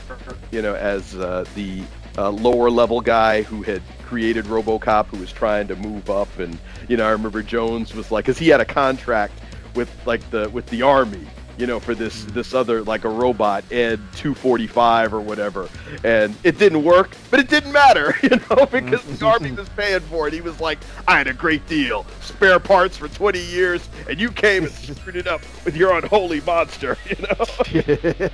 [0.52, 1.82] you know, as uh, the
[2.18, 6.58] uh, lower level guy who had created RoboCop, who was trying to move up, and
[6.88, 9.34] you know, I remember Jones was like, because he had a contract
[9.76, 11.26] with like the with the army
[11.58, 15.70] you know, for this this other like a robot Ed 245 or whatever,
[16.04, 20.28] and it didn't work, but it didn't matter, you know, because army was paying for
[20.28, 20.34] it.
[20.34, 24.32] He was like, I had a great deal, spare parts for 20 years, and you
[24.32, 28.30] came and screwed it up with your unholy monster, you know.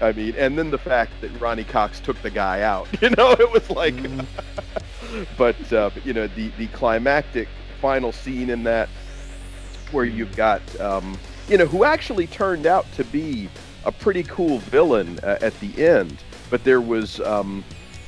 [0.00, 3.32] I mean, and then the fact that Ronny Cox took the guy out, you know,
[3.32, 3.94] it was like,
[5.36, 7.48] but uh, you know, the the climactic
[7.80, 8.88] final scene in that
[9.90, 10.62] where you've got.
[10.80, 11.18] Um,
[11.48, 13.48] you know, who actually turned out to be
[13.84, 16.16] a pretty cool villain uh, at the end.
[16.50, 17.64] But there was, um,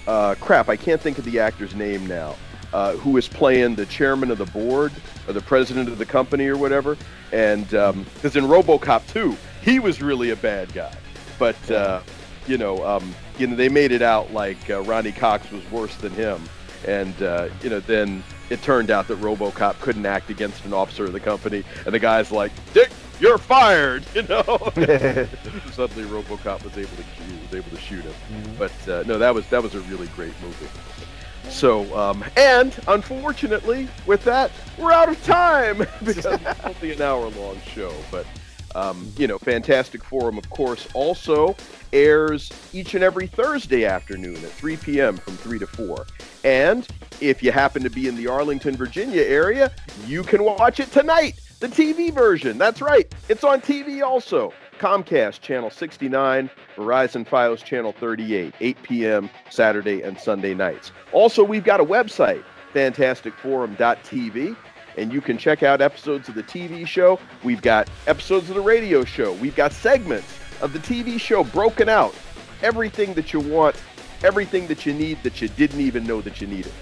[0.07, 2.37] uh, crap, I can't think of the actor's name now,
[2.73, 4.93] uh, who was playing the chairman of the board
[5.27, 6.97] or the president of the company or whatever.
[7.33, 10.95] And because in RoboCop 2, he was really a bad guy.
[11.39, 12.01] But, uh,
[12.47, 15.97] you know, um, you know, they made it out like uh, Ronny Cox was worse
[15.97, 16.43] than him.
[16.87, 21.05] And, uh, you know, then it turned out that RoboCop couldn't act against an officer
[21.05, 21.65] of the company.
[21.87, 22.91] And the guy's like, Dick,
[23.25, 24.05] you're fired.
[24.15, 24.43] You know.
[25.73, 27.05] Suddenly, RoboCop was able to
[27.43, 28.15] was able to shoot him.
[28.31, 28.59] Mhm.
[28.59, 30.69] But uh, no, that was that was a really great movie.
[31.49, 37.61] So, um, and unfortunately, with that, we're out of time because it's only an hour-long
[37.75, 37.93] show.
[38.11, 38.27] But
[38.75, 41.57] um, you know, Fantastic Forum, of course, also
[41.93, 45.17] airs each and every Thursday afternoon at 3 p.m.
[45.17, 46.07] from 3 to 4.
[46.45, 46.87] And
[47.21, 49.71] if you happen to be in the Arlington, Virginia area,
[50.07, 51.39] you can watch it tonight.
[51.65, 52.59] The TV version.
[52.59, 53.11] That's right.
[53.31, 54.53] It's on TV also.
[54.79, 59.31] Comcast channel 69, Verizon Fios channel 38, 8 p.m.
[59.49, 60.93] Saturday and Sunday nights.
[61.13, 62.45] Also, we've got a website,
[62.75, 64.55] fantasticforum.tv,
[64.99, 67.19] and you can check out episodes of the TV show.
[67.43, 69.33] We've got episodes of the radio show.
[69.33, 72.15] We've got segments of the TV show broken out.
[72.61, 73.75] Everything that you want,
[74.23, 76.75] everything that you need that you didn't even know that you needed.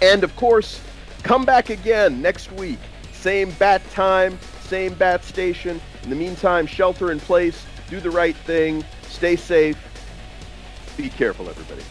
[0.00, 0.80] And of course,
[1.24, 2.78] come back again next week.
[3.20, 5.78] Same bat time, same bat station.
[6.04, 9.76] In the meantime, shelter in place, do the right thing, stay safe,
[10.96, 11.82] be careful, everybody.